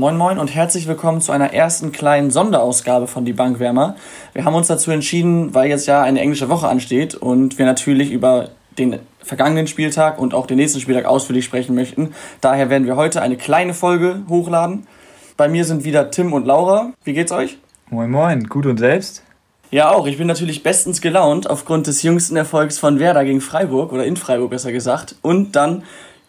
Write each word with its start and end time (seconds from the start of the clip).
Moin 0.00 0.16
Moin 0.16 0.40
und 0.40 0.52
herzlich 0.52 0.88
willkommen 0.88 1.20
zu 1.20 1.30
einer 1.30 1.52
ersten 1.52 1.92
kleinen 1.92 2.32
Sonderausgabe 2.32 3.06
von 3.06 3.24
Die 3.24 3.32
Bankwärmer. 3.32 3.94
Wir 4.32 4.44
haben 4.44 4.56
uns 4.56 4.66
dazu 4.66 4.90
entschieden, 4.90 5.54
weil 5.54 5.68
jetzt 5.68 5.86
ja 5.86 6.02
eine 6.02 6.18
englische 6.20 6.48
Woche 6.48 6.66
ansteht 6.66 7.14
und 7.14 7.58
wir 7.58 7.64
natürlich 7.64 8.10
über 8.10 8.48
den 8.76 8.98
vergangenen 9.22 9.68
Spieltag 9.68 10.18
und 10.18 10.34
auch 10.34 10.48
den 10.48 10.56
nächsten 10.56 10.80
Spieltag 10.80 11.04
ausführlich 11.04 11.44
sprechen 11.44 11.76
möchten. 11.76 12.12
Daher 12.40 12.70
werden 12.70 12.88
wir 12.88 12.96
heute 12.96 13.22
eine 13.22 13.36
kleine 13.36 13.72
Folge 13.72 14.22
hochladen. 14.28 14.88
Bei 15.36 15.46
mir 15.46 15.64
sind 15.64 15.84
wieder 15.84 16.10
Tim 16.10 16.32
und 16.32 16.44
Laura. 16.44 16.92
Wie 17.04 17.12
geht's 17.12 17.30
euch? 17.30 17.58
Moin 17.88 18.10
Moin, 18.10 18.48
gut 18.48 18.66
und 18.66 18.78
selbst? 18.78 19.22
Ja, 19.70 19.92
auch. 19.92 20.08
Ich 20.08 20.18
bin 20.18 20.26
natürlich 20.26 20.64
bestens 20.64 21.02
gelaunt 21.02 21.48
aufgrund 21.48 21.86
des 21.86 22.02
jüngsten 22.02 22.34
Erfolgs 22.34 22.80
von 22.80 22.98
Werder 22.98 23.24
gegen 23.24 23.40
Freiburg 23.40 23.92
oder 23.92 24.04
in 24.04 24.16
Freiburg 24.16 24.50
besser 24.50 24.72
gesagt. 24.72 25.14
Und 25.22 25.54
dann 25.54 25.84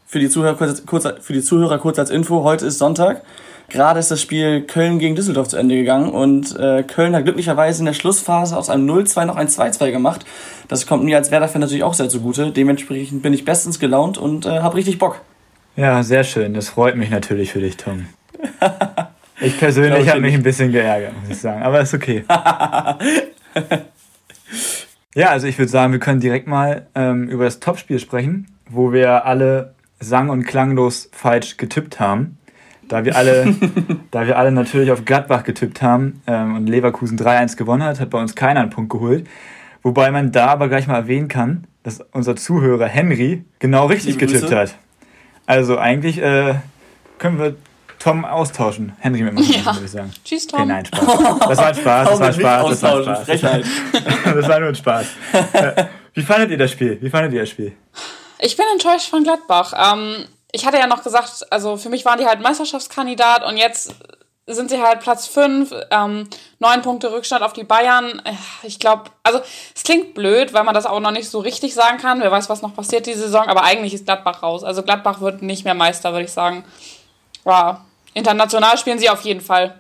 für 0.05 0.19
die 0.19 0.29
Zuhörer 0.29 0.53
kurz, 0.55 0.85
kurz, 0.85 1.07
für 1.21 1.33
die 1.33 1.41
Zuhörer 1.41 1.79
kurz 1.79 1.97
als 1.97 2.11
Info, 2.11 2.43
heute 2.43 2.67
ist 2.67 2.77
Sonntag. 2.77 3.23
Gerade 3.75 3.99
ist 3.99 4.09
das 4.09 4.21
Spiel 4.21 4.61
Köln 4.61 4.99
gegen 4.99 5.17
Düsseldorf 5.17 5.49
zu 5.49 5.57
Ende 5.57 5.75
gegangen 5.75 6.07
und 6.07 6.57
äh, 6.57 6.83
Köln 6.83 7.13
hat 7.13 7.25
glücklicherweise 7.25 7.79
in 7.79 7.85
der 7.85 7.91
Schlussphase 7.91 8.55
aus 8.55 8.69
einem 8.69 8.89
0-2 8.89 9.25
noch 9.25 9.35
ein 9.35 9.49
2-2 9.49 9.91
gemacht. 9.91 10.25
Das 10.69 10.87
kommt 10.87 11.03
mir 11.03 11.17
als 11.17 11.29
Werder-Fan 11.29 11.59
natürlich 11.59 11.83
auch 11.83 11.93
sehr 11.93 12.07
zugute. 12.07 12.51
Dementsprechend 12.51 13.21
bin 13.21 13.33
ich 13.33 13.43
bestens 13.43 13.77
gelaunt 13.77 14.17
und 14.17 14.45
äh, 14.45 14.61
habe 14.61 14.77
richtig 14.77 14.97
Bock. 14.97 15.19
Ja, 15.75 16.03
sehr 16.03 16.23
schön. 16.23 16.53
Das 16.53 16.69
freut 16.69 16.95
mich 16.95 17.09
natürlich 17.09 17.51
für 17.51 17.59
dich, 17.59 17.75
Tom. 17.75 18.05
Ich 19.41 19.59
persönlich 19.59 20.07
habe 20.07 20.21
mich 20.21 20.33
ein 20.33 20.43
bisschen 20.43 20.71
geärgert, 20.71 21.11
muss 21.19 21.31
ich 21.31 21.41
sagen. 21.41 21.61
Aber 21.61 21.81
ist 21.81 21.93
okay. 21.93 22.23
ja, 25.13 25.27
also 25.27 25.47
ich 25.47 25.57
würde 25.57 25.69
sagen, 25.69 25.91
wir 25.91 25.99
können 25.99 26.21
direkt 26.21 26.47
mal 26.47 26.87
ähm, 26.95 27.27
über 27.27 27.43
das 27.43 27.59
Topspiel 27.59 27.99
sprechen, 27.99 28.47
wo 28.69 28.93
wir 28.93 29.25
alle 29.25 29.75
sang- 29.99 30.29
und 30.29 30.45
klanglos 30.45 31.09
falsch 31.11 31.57
getippt 31.57 31.99
haben. 31.99 32.37
Da 32.87 33.05
wir 33.05 33.15
alle, 33.15 33.55
da 34.11 34.27
wir 34.27 34.37
alle 34.37 34.51
natürlich 34.51 34.91
auf 34.91 35.05
Gladbach 35.05 35.43
getippt 35.43 35.81
haben 35.81 36.21
ähm, 36.27 36.55
und 36.55 36.67
Leverkusen 36.67 37.17
3-1 37.17 37.55
gewonnen 37.55 37.83
hat, 37.83 37.99
hat 37.99 38.09
bei 38.09 38.19
uns 38.19 38.35
keiner 38.35 38.61
einen 38.61 38.69
Punkt 38.69 38.91
geholt. 38.91 39.27
Wobei 39.83 40.11
man 40.11 40.31
da 40.31 40.47
aber 40.47 40.67
gleich 40.67 40.87
mal 40.87 40.95
erwähnen 40.95 41.27
kann, 41.27 41.67
dass 41.83 41.99
unser 42.11 42.35
Zuhörer 42.35 42.87
Henry 42.87 43.45
genau 43.59 43.85
richtig 43.85 44.17
getippt 44.17 44.51
hat. 44.51 44.75
Also 45.45 45.77
eigentlich 45.77 46.19
äh, 46.19 46.55
können 47.19 47.37
wir 47.37 47.55
Tom 47.99 48.25
austauschen. 48.25 48.93
Henry 48.99 49.23
mit 49.23 49.33
mir, 49.33 49.43
ja. 49.43 49.73
würde 49.73 49.85
ich 49.85 49.91
sagen. 49.91 50.11
Tschüss, 50.23 50.47
Tom. 50.47 50.61
Okay, 50.61 50.69
nein, 50.69 50.85
Spaß. 50.85 51.39
Das 51.39 51.57
war 51.57 51.67
ein 51.67 51.75
Spaß, 51.75 52.09
das 52.09 52.19
war 52.19 52.27
ein 52.27 52.33
Spaß. 52.33 52.69
Das 52.69 52.83
war, 52.83 53.03
Spaß. 53.03 53.23
Frechheit. 53.23 53.65
das 54.25 54.47
war 54.47 54.59
nur 54.59 54.69
ein 54.69 54.75
Spaß. 54.75 55.05
Äh, 55.53 55.85
wie 56.13 56.21
fandet 56.21 56.51
ihr 56.51 56.57
das 56.57 56.71
Spiel? 56.71 56.97
Wie 57.01 57.09
fandet 57.09 57.33
ihr 57.33 57.41
das 57.41 57.49
Spiel? 57.49 57.73
Ich 58.39 58.57
bin 58.57 58.65
enttäuscht 58.73 59.09
von 59.09 59.23
Gladbach. 59.23 59.73
Ähm, 59.73 60.25
ich 60.51 60.65
hatte 60.65 60.77
ja 60.77 60.87
noch 60.87 61.03
gesagt, 61.03 61.45
also 61.51 61.77
für 61.77 61.89
mich 61.89 62.05
waren 62.05 62.19
die 62.19 62.25
halt 62.25 62.41
Meisterschaftskandidat 62.41 63.43
und 63.43 63.57
jetzt 63.57 63.93
sind 64.47 64.69
sie 64.69 64.81
halt 64.81 64.99
Platz 64.99 65.25
5, 65.25 65.73
ähm, 65.89 66.29
9 66.59 66.81
Punkte 66.83 67.11
Rückstand 67.11 67.43
auf 67.43 67.53
die 67.53 67.63
Bayern. 67.63 68.21
Ich 68.61 68.79
glaube, 68.79 69.05
also 69.23 69.39
es 69.75 69.83
klingt 69.83 70.13
blöd, 70.13 70.53
weil 70.53 70.63
man 70.63 70.75
das 70.75 70.85
auch 70.85 70.99
noch 70.99 71.11
nicht 71.11 71.29
so 71.29 71.39
richtig 71.39 71.73
sagen 71.73 71.97
kann. 71.97 72.21
Wer 72.21 72.31
weiß, 72.31 72.47
was 72.49 72.61
noch 72.61 72.75
passiert 72.75 73.07
die 73.07 73.13
Saison, 73.13 73.47
aber 73.47 73.63
eigentlich 73.63 73.93
ist 73.93 74.05
Gladbach 74.05 74.43
raus. 74.43 74.63
Also 74.63 74.83
Gladbach 74.83 75.19
wird 75.19 75.41
nicht 75.41 75.65
mehr 75.65 75.73
Meister, 75.73 76.11
würde 76.11 76.25
ich 76.25 76.31
sagen. 76.31 76.63
Wow. 77.43 77.77
International 78.13 78.77
spielen 78.77 78.99
sie 78.99 79.09
auf 79.09 79.21
jeden 79.21 79.41
Fall. 79.41 79.75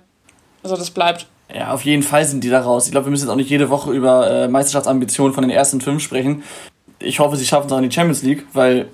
Also 0.63 0.75
das 0.75 0.89
bleibt. 0.89 1.27
Ja, 1.53 1.71
auf 1.71 1.85
jeden 1.85 2.01
Fall 2.01 2.25
sind 2.25 2.43
die 2.43 2.49
da 2.49 2.61
raus. 2.61 2.85
Ich 2.85 2.91
glaube, 2.91 3.05
wir 3.05 3.11
müssen 3.11 3.25
jetzt 3.25 3.31
auch 3.31 3.37
nicht 3.37 3.49
jede 3.49 3.69
Woche 3.69 3.91
über 3.91 4.29
äh, 4.29 4.47
Meisterschaftsambitionen 4.47 5.33
von 5.33 5.43
den 5.43 5.51
ersten 5.51 5.79
fünf 5.79 6.01
sprechen. 6.01 6.43
Ich 6.97 7.19
hoffe, 7.19 7.35
sie 7.35 7.45
schaffen 7.45 7.67
es 7.67 7.73
auch 7.73 7.77
in 7.77 7.87
die 7.87 7.93
Champions 7.93 8.23
League, 8.23 8.45
weil 8.53 8.89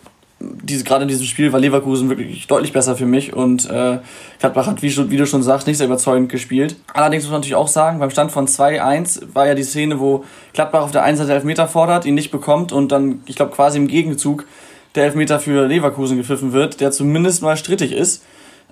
diese, 0.64 0.84
gerade 0.84 1.04
in 1.04 1.08
diesem 1.08 1.26
Spiel 1.26 1.52
war 1.54 1.60
Leverkusen 1.60 2.10
wirklich 2.10 2.48
deutlich 2.48 2.74
besser 2.74 2.96
für 2.96 3.06
mich 3.06 3.34
und 3.34 3.70
äh, 3.70 4.00
Gladbach 4.40 4.68
hat, 4.68 4.82
wie, 4.82 5.10
wie, 5.10 5.18
du 5.18 5.26
schon 5.26 5.44
sagst, 5.44 5.68
nicht 5.68 5.78
sehr 5.78 5.88
überzeugend 5.88 6.30
gespielt. 6.30 6.76
Allerdings 6.94 7.24
muss 7.24 7.32
man 7.32 7.42
natürlich 7.42 7.56
auch 7.56 7.68
sagen, 7.68 8.00
beim 8.00 8.10
Stand 8.10 8.32
von 8.32 8.48
2-1 8.48 9.34
war 9.34 9.48
ja 9.48 9.56
die 9.56 9.64
Szene, 9.64 10.00
wo 10.00 10.24
Gladbach 10.54 10.82
auf 10.82 10.92
der 10.92 11.04
einen 11.04 11.18
Seite 11.18 11.34
Elfmeter 11.34 11.68
fordert, 11.68 12.06
ihn 12.06 12.16
nicht 12.16 12.32
bekommt 12.32 12.72
und 12.72 12.92
dann, 12.92 13.22
ich 13.26 13.36
glaube, 13.36 13.52
quasi 13.52 13.78
im 13.78 13.88
Gegenzug 13.88 14.46
der 14.96 15.06
Elfmeter 15.06 15.40
für 15.40 15.68
Leverkusen 15.68 16.18
gepfiffen 16.18 16.54
wird, 16.54 16.82
der 16.82 16.92
zumindest 16.92 17.42
mal 17.42 17.58
strittig 17.58 17.92
ist. 17.92 18.24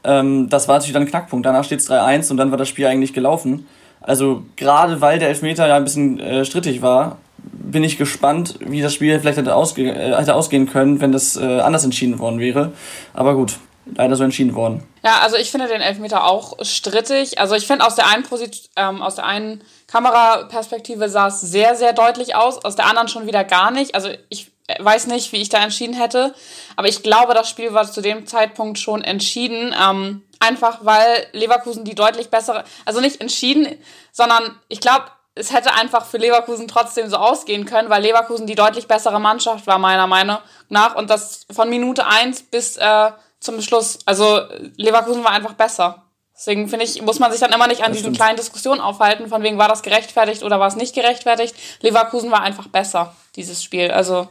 Ähm, 0.03 0.49
das 0.49 0.67
war 0.67 0.75
natürlich 0.75 0.93
dann 0.93 1.03
ein 1.03 1.09
Knackpunkt. 1.09 1.45
Danach 1.45 1.63
steht 1.63 1.79
es 1.79 1.89
3-1 1.89 2.31
und 2.31 2.37
dann 2.37 2.51
war 2.51 2.57
das 2.57 2.67
Spiel 2.67 2.85
eigentlich 2.85 3.13
gelaufen. 3.13 3.67
Also 4.01 4.43
gerade 4.55 5.01
weil 5.01 5.19
der 5.19 5.29
Elfmeter 5.29 5.67
ja 5.67 5.75
ein 5.75 5.83
bisschen 5.83 6.19
äh, 6.19 6.45
strittig 6.45 6.81
war, 6.81 7.17
bin 7.43 7.83
ich 7.83 7.97
gespannt, 7.97 8.55
wie 8.59 8.81
das 8.81 8.93
Spiel 8.93 9.19
vielleicht 9.19 9.37
hätte, 9.37 9.55
ausge 9.55 9.89
äh, 9.89 10.15
hätte 10.15 10.35
ausgehen 10.35 10.69
können, 10.69 11.01
wenn 11.01 11.11
das 11.11 11.35
äh, 11.35 11.59
anders 11.59 11.83
entschieden 11.83 12.19
worden 12.19 12.39
wäre. 12.39 12.73
Aber 13.13 13.35
gut, 13.35 13.57
leider 13.95 14.15
so 14.15 14.23
entschieden 14.23 14.55
worden. 14.55 14.83
Ja, 15.03 15.19
also 15.21 15.37
ich 15.37 15.51
finde 15.51 15.67
den 15.67 15.81
Elfmeter 15.81 16.25
auch 16.25 16.57
strittig. 16.61 17.39
Also 17.39 17.55
ich 17.55 17.67
finde 17.67 17.85
aus 17.85 17.95
der 17.95 18.07
einen 18.07 18.23
Posit 18.23 18.69
ähm, 18.75 19.01
aus 19.01 19.15
der 19.15 19.25
einen 19.25 19.63
Kameraperspektive 19.87 21.09
sah 21.09 21.27
es 21.27 21.41
sehr, 21.41 21.75
sehr 21.75 21.93
deutlich 21.93 22.35
aus, 22.35 22.63
aus 22.63 22.75
der 22.75 22.85
anderen 22.85 23.07
schon 23.07 23.27
wieder 23.27 23.43
gar 23.43 23.71
nicht. 23.71 23.95
Also 23.95 24.09
ich 24.29 24.51
weiß 24.79 25.07
nicht, 25.07 25.31
wie 25.31 25.37
ich 25.37 25.49
da 25.49 25.63
entschieden 25.63 25.95
hätte, 25.95 26.33
aber 26.75 26.87
ich 26.87 27.01
glaube, 27.01 27.33
das 27.33 27.49
Spiel 27.49 27.73
war 27.73 27.91
zu 27.91 28.01
dem 28.01 28.27
Zeitpunkt 28.27 28.77
schon 28.77 29.03
entschieden. 29.03 29.73
Ähm, 29.81 30.23
einfach 30.39 30.79
weil 30.83 31.27
Leverkusen 31.33 31.85
die 31.85 31.95
deutlich 31.95 32.29
bessere, 32.29 32.63
also 32.85 33.01
nicht 33.01 33.19
entschieden, 33.21 33.67
sondern 34.11 34.57
ich 34.69 34.79
glaube, 34.79 35.05
es 35.39 35.53
hätte 35.53 35.73
einfach 35.73 36.05
für 36.05 36.17
Leverkusen 36.17 36.67
trotzdem 36.67 37.09
so 37.09 37.17
ausgehen 37.17 37.65
können, 37.65 37.89
weil 37.89 38.03
Leverkusen 38.03 38.45
die 38.45 38.55
deutlich 38.55 38.87
bessere 38.87 39.19
Mannschaft 39.19 39.67
war, 39.67 39.79
meiner 39.79 40.05
Meinung 40.05 40.37
nach. 40.67 40.95
Und 40.95 41.09
das 41.09 41.45
von 41.51 41.69
Minute 41.69 42.05
1 42.05 42.43
bis 42.43 42.77
äh, 42.77 43.11
zum 43.39 43.61
Schluss. 43.61 43.99
Also 44.05 44.41
Leverkusen 44.75 45.23
war 45.23 45.31
einfach 45.31 45.53
besser. 45.53 46.03
Deswegen 46.35 46.67
finde 46.69 46.85
ich, 46.85 47.01
muss 47.01 47.19
man 47.19 47.31
sich 47.31 47.41
dann 47.41 47.51
immer 47.51 47.67
nicht 47.67 47.81
an 47.81 47.87
das 47.87 47.97
diesen 47.97 48.13
stimmt. 48.13 48.17
kleinen 48.17 48.37
Diskussionen 48.37 48.79
aufhalten, 48.79 49.27
von 49.27 49.43
wegen 49.43 49.57
war 49.57 49.67
das 49.67 49.81
gerechtfertigt 49.81 50.43
oder 50.43 50.59
war 50.59 50.67
es 50.67 50.75
nicht 50.75 50.95
gerechtfertigt. 50.95 51.53
Leverkusen 51.81 52.31
war 52.31 52.41
einfach 52.41 52.67
besser, 52.67 53.13
dieses 53.35 53.61
Spiel. 53.61 53.91
Also, 53.91 54.29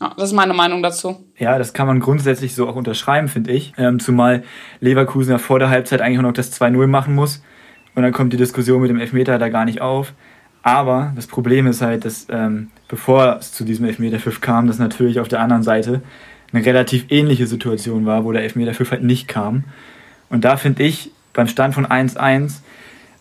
ja, 0.00 0.12
das 0.16 0.30
ist 0.30 0.32
meine 0.32 0.54
Meinung 0.54 0.82
dazu. 0.82 1.24
Ja, 1.38 1.56
das 1.58 1.72
kann 1.72 1.86
man 1.86 2.00
grundsätzlich 2.00 2.54
so 2.54 2.68
auch 2.68 2.74
unterschreiben, 2.74 3.28
finde 3.28 3.52
ich. 3.52 3.74
Ähm, 3.78 4.00
zumal 4.00 4.42
Leverkusen 4.80 5.32
ja 5.32 5.38
vor 5.38 5.60
der 5.60 5.70
Halbzeit 5.70 6.00
eigentlich 6.00 6.18
auch 6.18 6.22
noch 6.22 6.32
das 6.32 6.52
2-0 6.60 6.86
machen 6.88 7.14
muss. 7.14 7.42
Und 7.94 8.02
dann 8.02 8.12
kommt 8.12 8.32
die 8.32 8.36
Diskussion 8.36 8.80
mit 8.82 8.90
dem 8.90 9.00
Elfmeter 9.00 9.38
da 9.38 9.48
gar 9.48 9.64
nicht 9.64 9.80
auf. 9.80 10.12
Aber 10.66 11.12
das 11.14 11.28
Problem 11.28 11.68
ist 11.68 11.80
halt, 11.80 12.04
dass 12.04 12.26
ähm, 12.28 12.72
bevor 12.88 13.36
es 13.38 13.52
zu 13.52 13.62
diesem 13.62 13.84
Elfmeterpfiff 13.84 14.40
kam, 14.40 14.66
dass 14.66 14.80
natürlich 14.80 15.20
auf 15.20 15.28
der 15.28 15.38
anderen 15.38 15.62
Seite 15.62 16.02
eine 16.52 16.66
relativ 16.66 17.04
ähnliche 17.08 17.46
Situation 17.46 18.04
war, 18.04 18.24
wo 18.24 18.32
der 18.32 18.42
Elfmeterpfiff 18.42 18.90
halt 18.90 19.04
nicht 19.04 19.28
kam. 19.28 19.62
Und 20.28 20.44
da 20.44 20.56
finde 20.56 20.82
ich, 20.82 21.12
beim 21.32 21.46
Stand 21.46 21.72
von 21.72 21.86
1-1, 21.86 22.62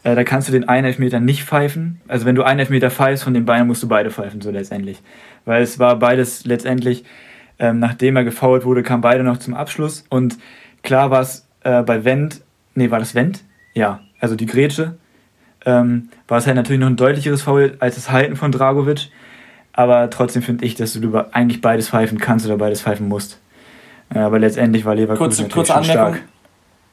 äh, 0.02 0.16
da 0.16 0.24
kannst 0.24 0.48
du 0.48 0.54
den 0.54 0.68
einen 0.68 0.88
Elfmeter 0.88 1.20
nicht 1.20 1.44
pfeifen. 1.44 2.02
Also 2.08 2.26
wenn 2.26 2.34
du 2.34 2.42
einen 2.42 2.62
Elfmeter 2.62 2.90
pfeifst 2.90 3.24
von 3.24 3.36
den 3.36 3.46
Beinen, 3.46 3.68
musst 3.68 3.84
du 3.84 3.88
beide 3.88 4.10
pfeifen, 4.10 4.42
so 4.42 4.50
letztendlich. 4.50 5.04
Weil 5.46 5.62
es 5.62 5.78
war 5.78 6.00
beides 6.00 6.46
letztendlich, 6.46 7.04
ähm, 7.60 7.78
nachdem 7.78 8.16
er 8.16 8.24
gefoult 8.24 8.66
wurde, 8.66 8.82
kam 8.82 9.02
beide 9.02 9.24
noch 9.24 9.38
zum 9.38 9.54
Abschluss. 9.54 10.04
Und 10.10 10.40
klar 10.82 11.12
war 11.12 11.22
es 11.22 11.46
äh, 11.62 11.84
bei 11.84 12.04
Wendt, 12.06 12.42
nee, 12.74 12.90
war 12.90 12.98
das 12.98 13.14
Wendt? 13.14 13.44
Ja, 13.76 14.00
also 14.20 14.36
die 14.36 14.48
Grätsche 14.48 14.98
ähm, 15.66 16.10
war 16.28 16.38
es 16.38 16.48
halt 16.48 16.56
natürlich 16.56 16.80
noch 16.80 16.88
ein 16.88 16.96
deutlicheres 16.96 17.42
Foul 17.42 17.76
als 17.80 17.96
das 17.96 18.12
Halten 18.12 18.36
von 18.36 18.52
Dragovic. 18.52 19.10
Aber 19.74 20.10
trotzdem 20.10 20.42
finde 20.42 20.66
ich, 20.66 20.76
dass 20.76 20.94
du 20.94 21.26
eigentlich 21.32 21.60
beides 21.62 21.90
pfeifen 21.90 22.18
kannst 22.18 22.46
oder 22.46 22.58
beides 22.58 22.82
pfeifen 22.82 23.08
musst. 23.08 23.40
Äh, 24.14 24.20
aber 24.20 24.40
letztendlich 24.40 24.86
war 24.86 24.96
Leverkusen 24.96 25.20
kurze, 25.20 25.42
natürlich 25.42 25.68
kurze 25.68 25.74
schon 25.74 25.92
Anmerkung. 25.98 26.16
stark. 26.16 26.30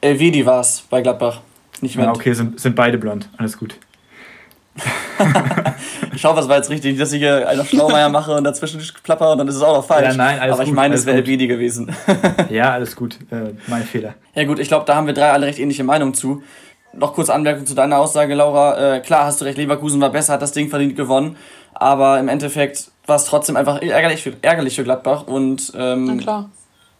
Elvedi 0.01 0.45
war 0.45 0.59
es 0.59 0.83
bei 0.89 1.01
Gladbach, 1.01 1.39
nicht 1.79 1.95
mehr. 1.95 2.05
Ja, 2.05 2.11
okay, 2.11 2.33
sind, 2.33 2.59
sind 2.59 2.75
beide 2.75 2.97
blond. 2.97 3.29
Alles 3.37 3.57
gut. 3.57 3.75
ich 6.15 6.25
hoffe, 6.25 6.41
es 6.41 6.49
war 6.49 6.57
jetzt 6.57 6.69
richtig, 6.69 6.97
dass 6.97 7.13
ich 7.13 7.19
hier 7.19 7.47
einer 7.47 7.63
Schlaumeier 7.63 8.09
mache 8.09 8.35
und 8.35 8.43
dazwischen 8.43 8.81
plapper 9.03 9.31
und 9.31 9.37
dann 9.37 9.47
ist 9.47 9.55
es 9.55 9.61
auch 9.61 9.77
noch 9.77 9.85
falsch. 9.85 10.07
Ja, 10.07 10.15
nein, 10.15 10.39
alles 10.39 10.53
Aber 10.53 10.63
ich 10.63 10.69
gut, 10.69 10.75
meine, 10.75 10.95
es 10.95 11.05
wäre 11.05 11.17
Elvedi 11.17 11.47
gewesen. 11.47 11.95
ja, 12.49 12.71
alles 12.71 12.95
gut. 12.95 13.17
Äh, 13.31 13.53
mein 13.67 13.83
Fehler. 13.83 14.15
Ja 14.33 14.43
gut, 14.45 14.59
ich 14.59 14.67
glaube, 14.67 14.85
da 14.85 14.95
haben 14.95 15.05
wir 15.07 15.13
drei 15.13 15.31
alle 15.31 15.45
recht 15.45 15.59
ähnliche 15.59 15.83
Meinungen 15.83 16.15
zu 16.15 16.41
noch 16.93 17.13
kurz 17.13 17.29
Anmerkung 17.29 17.65
zu 17.65 17.75
deiner 17.75 17.97
Aussage, 17.97 18.33
Laura. 18.33 18.95
Äh, 18.95 18.99
klar, 19.01 19.25
hast 19.25 19.41
du 19.41 19.45
recht, 19.45 19.57
Leverkusen 19.57 19.99
war 20.01 20.09
besser, 20.09 20.33
hat 20.33 20.41
das 20.41 20.51
Ding 20.51 20.69
verdient 20.69 20.95
gewonnen. 20.95 21.37
Aber 21.73 22.19
im 22.19 22.27
Endeffekt 22.27 22.91
war 23.05 23.15
es 23.15 23.25
trotzdem 23.25 23.55
einfach 23.55 23.81
ärgerlich 23.81 24.21
für, 24.21 24.33
ärgerlich 24.41 24.75
für 24.75 24.83
Gladbach. 24.83 25.27
Und 25.27 25.73
ähm, 25.75 26.21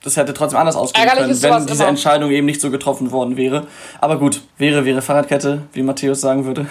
das 0.03 0.17
hätte 0.17 0.33
trotzdem 0.33 0.59
anders 0.59 0.75
ausgehen 0.75 1.07
ärgerlich 1.07 1.41
können, 1.41 1.55
wenn 1.55 1.65
diese 1.65 1.83
immer. 1.83 1.89
Entscheidung 1.89 2.31
eben 2.31 2.45
nicht 2.45 2.59
so 2.59 2.69
getroffen 2.71 3.11
worden 3.11 3.37
wäre. 3.37 3.67
Aber 4.01 4.17
gut, 4.17 4.41
wäre, 4.57 4.83
wäre 4.83 5.01
Fahrradkette, 5.01 5.61
wie 5.71 5.83
Matthäus 5.83 6.21
sagen 6.21 6.45
würde. 6.45 6.65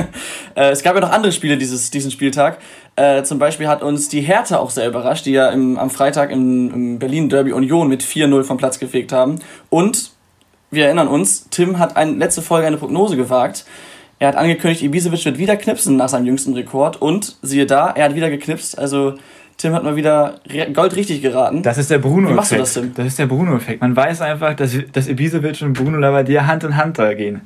äh, 0.56 0.70
es 0.70 0.82
gab 0.82 0.94
ja 0.94 1.00
noch 1.00 1.12
andere 1.12 1.30
Spiele 1.30 1.56
dieses, 1.56 1.90
diesen 1.90 2.10
Spieltag. 2.10 2.58
Äh, 2.96 3.22
zum 3.22 3.38
Beispiel 3.38 3.68
hat 3.68 3.82
uns 3.82 4.08
die 4.08 4.20
Hertha 4.20 4.58
auch 4.58 4.70
sehr 4.70 4.88
überrascht, 4.88 5.26
die 5.26 5.32
ja 5.32 5.48
im, 5.50 5.78
am 5.78 5.90
Freitag 5.90 6.30
im, 6.30 6.74
im 6.74 6.98
Berlin 6.98 7.28
Derby 7.28 7.52
Union 7.52 7.88
mit 7.88 8.02
4-0 8.02 8.42
vom 8.44 8.56
Platz 8.56 8.78
gefegt 8.78 9.12
haben. 9.12 9.38
Und 9.70 10.11
wir 10.72 10.86
erinnern 10.86 11.08
uns, 11.08 11.48
Tim 11.50 11.78
hat 11.78 11.96
eine, 11.96 12.12
letzte 12.12 12.42
Folge 12.42 12.66
eine 12.66 12.78
Prognose 12.78 13.16
gewagt. 13.16 13.64
Er 14.18 14.28
hat 14.28 14.36
angekündigt, 14.36 14.82
Ibisevic 14.82 15.24
wird 15.24 15.38
wieder 15.38 15.56
knipsen 15.56 15.96
nach 15.96 16.08
seinem 16.08 16.26
jüngsten 16.26 16.54
Rekord. 16.54 17.00
Und 17.00 17.36
siehe 17.42 17.66
da, 17.66 17.90
er 17.90 18.06
hat 18.06 18.14
wieder 18.14 18.30
geknipst. 18.30 18.78
Also 18.78 19.14
Tim 19.58 19.74
hat 19.74 19.84
mal 19.84 19.96
wieder 19.96 20.40
Gold 20.72 20.96
richtig 20.96 21.22
geraten. 21.22 21.62
Das 21.62 21.78
ist 21.78 21.90
der 21.90 21.98
Bruno-Effekt. 21.98 22.30
Wie 22.30 22.36
machst 22.36 22.52
du 22.52 22.56
das, 22.56 22.74
Tim? 22.74 22.94
Das 22.94 23.06
ist 23.06 23.18
der 23.18 23.26
Bruno-Effekt. 23.26 23.80
Man 23.80 23.94
weiß 23.94 24.22
einfach, 24.22 24.54
dass, 24.54 24.76
dass 24.92 25.08
Ibisevic 25.08 25.62
und 25.62 25.74
Bruno 25.74 25.98
Labbadia 25.98 26.46
Hand 26.46 26.64
in 26.64 26.76
Hand 26.76 26.98
da 26.98 27.14
gehen. 27.14 27.42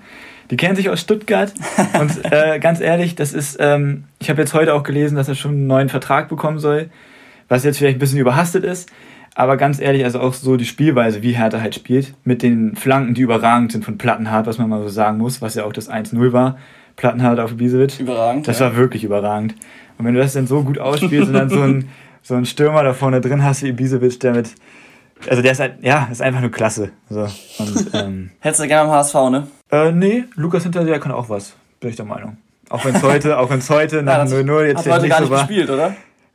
Die 0.50 0.56
kennen 0.56 0.76
sich 0.76 0.88
aus 0.88 1.00
Stuttgart 1.00 1.52
und 2.00 2.32
äh, 2.32 2.58
ganz 2.60 2.80
ehrlich, 2.80 3.16
das 3.16 3.32
ist, 3.32 3.56
ähm, 3.58 4.04
ich 4.20 4.30
habe 4.30 4.40
jetzt 4.40 4.54
heute 4.54 4.74
auch 4.74 4.84
gelesen, 4.84 5.16
dass 5.16 5.28
er 5.28 5.34
schon 5.34 5.52
einen 5.52 5.66
neuen 5.66 5.88
Vertrag 5.88 6.28
bekommen 6.28 6.58
soll, 6.58 6.88
was 7.48 7.64
jetzt 7.64 7.78
vielleicht 7.78 7.96
ein 7.96 8.00
bisschen 8.00 8.18
überhastet 8.18 8.64
ist, 8.64 8.88
aber 9.36 9.58
ganz 9.58 9.78
ehrlich, 9.80 10.02
also 10.02 10.18
auch 10.18 10.32
so 10.32 10.56
die 10.56 10.64
Spielweise, 10.64 11.22
wie 11.22 11.32
Hertha 11.32 11.60
halt 11.60 11.74
spielt, 11.74 12.14
mit 12.24 12.42
den 12.42 12.74
Flanken, 12.74 13.12
die 13.12 13.20
überragend 13.20 13.70
sind 13.70 13.84
von 13.84 13.98
Plattenhardt, 13.98 14.46
was 14.46 14.56
man 14.56 14.70
mal 14.70 14.80
so 14.80 14.88
sagen 14.88 15.18
muss, 15.18 15.42
was 15.42 15.54
ja 15.54 15.64
auch 15.64 15.74
das 15.74 15.90
1-0 15.90 16.32
war, 16.32 16.56
Plattenhardt 16.96 17.38
auf 17.38 17.52
Ibisevic. 17.52 18.00
Überragend. 18.00 18.48
Das 18.48 18.60
ja. 18.60 18.66
war 18.66 18.76
wirklich 18.76 19.04
überragend. 19.04 19.54
Und 19.98 20.06
wenn 20.06 20.14
du 20.14 20.20
das 20.20 20.32
dann 20.32 20.46
so 20.46 20.62
gut 20.62 20.78
ausspielst 20.78 21.28
und 21.28 21.34
dann 21.34 21.50
so 21.50 21.60
ein, 21.60 21.88
so 22.22 22.42
Stürmer 22.46 22.82
da 22.82 22.94
vorne 22.94 23.20
drin 23.20 23.44
hast 23.44 23.62
wie 23.62 23.68
Ibisevic, 23.68 24.18
der 24.20 24.32
mit. 24.32 24.54
Also 25.28 25.42
der 25.42 25.52
ist 25.52 25.60
halt, 25.60 25.82
ja, 25.82 26.08
ist 26.10 26.22
einfach 26.22 26.40
nur 26.40 26.50
klasse. 26.50 26.92
So. 27.10 27.28
Und, 27.58 27.90
ähm, 27.92 28.30
Hättest 28.40 28.62
du 28.62 28.68
gerne 28.68 28.90
am 28.90 28.96
HSV, 28.96 29.14
ne? 29.30 29.46
Äh, 29.70 29.92
nee, 29.92 30.24
Lukas 30.34 30.62
Hinterseher 30.62 30.98
kann 30.98 31.12
auch 31.12 31.28
was, 31.28 31.54
bin 31.80 31.90
ich 31.90 31.96
der 31.96 32.06
Meinung. 32.06 32.38
Auch 32.70 32.82
wenn 32.86 32.94
es 32.94 33.02
heute, 33.02 33.38
auch 33.38 33.50
wenn 33.50 33.58
es 33.58 33.68
heute 33.68 34.02
nach 34.02 34.24
0-0 34.24 34.64
jetzt 34.64 34.78
hat 34.78 34.86
heute 34.86 35.02
nicht 35.02 35.10
gar 35.10 35.20
nicht 35.20 35.28
so 35.28 35.30
war. 35.30 35.46
gespielt, 35.46 35.68
oder? 35.68 35.94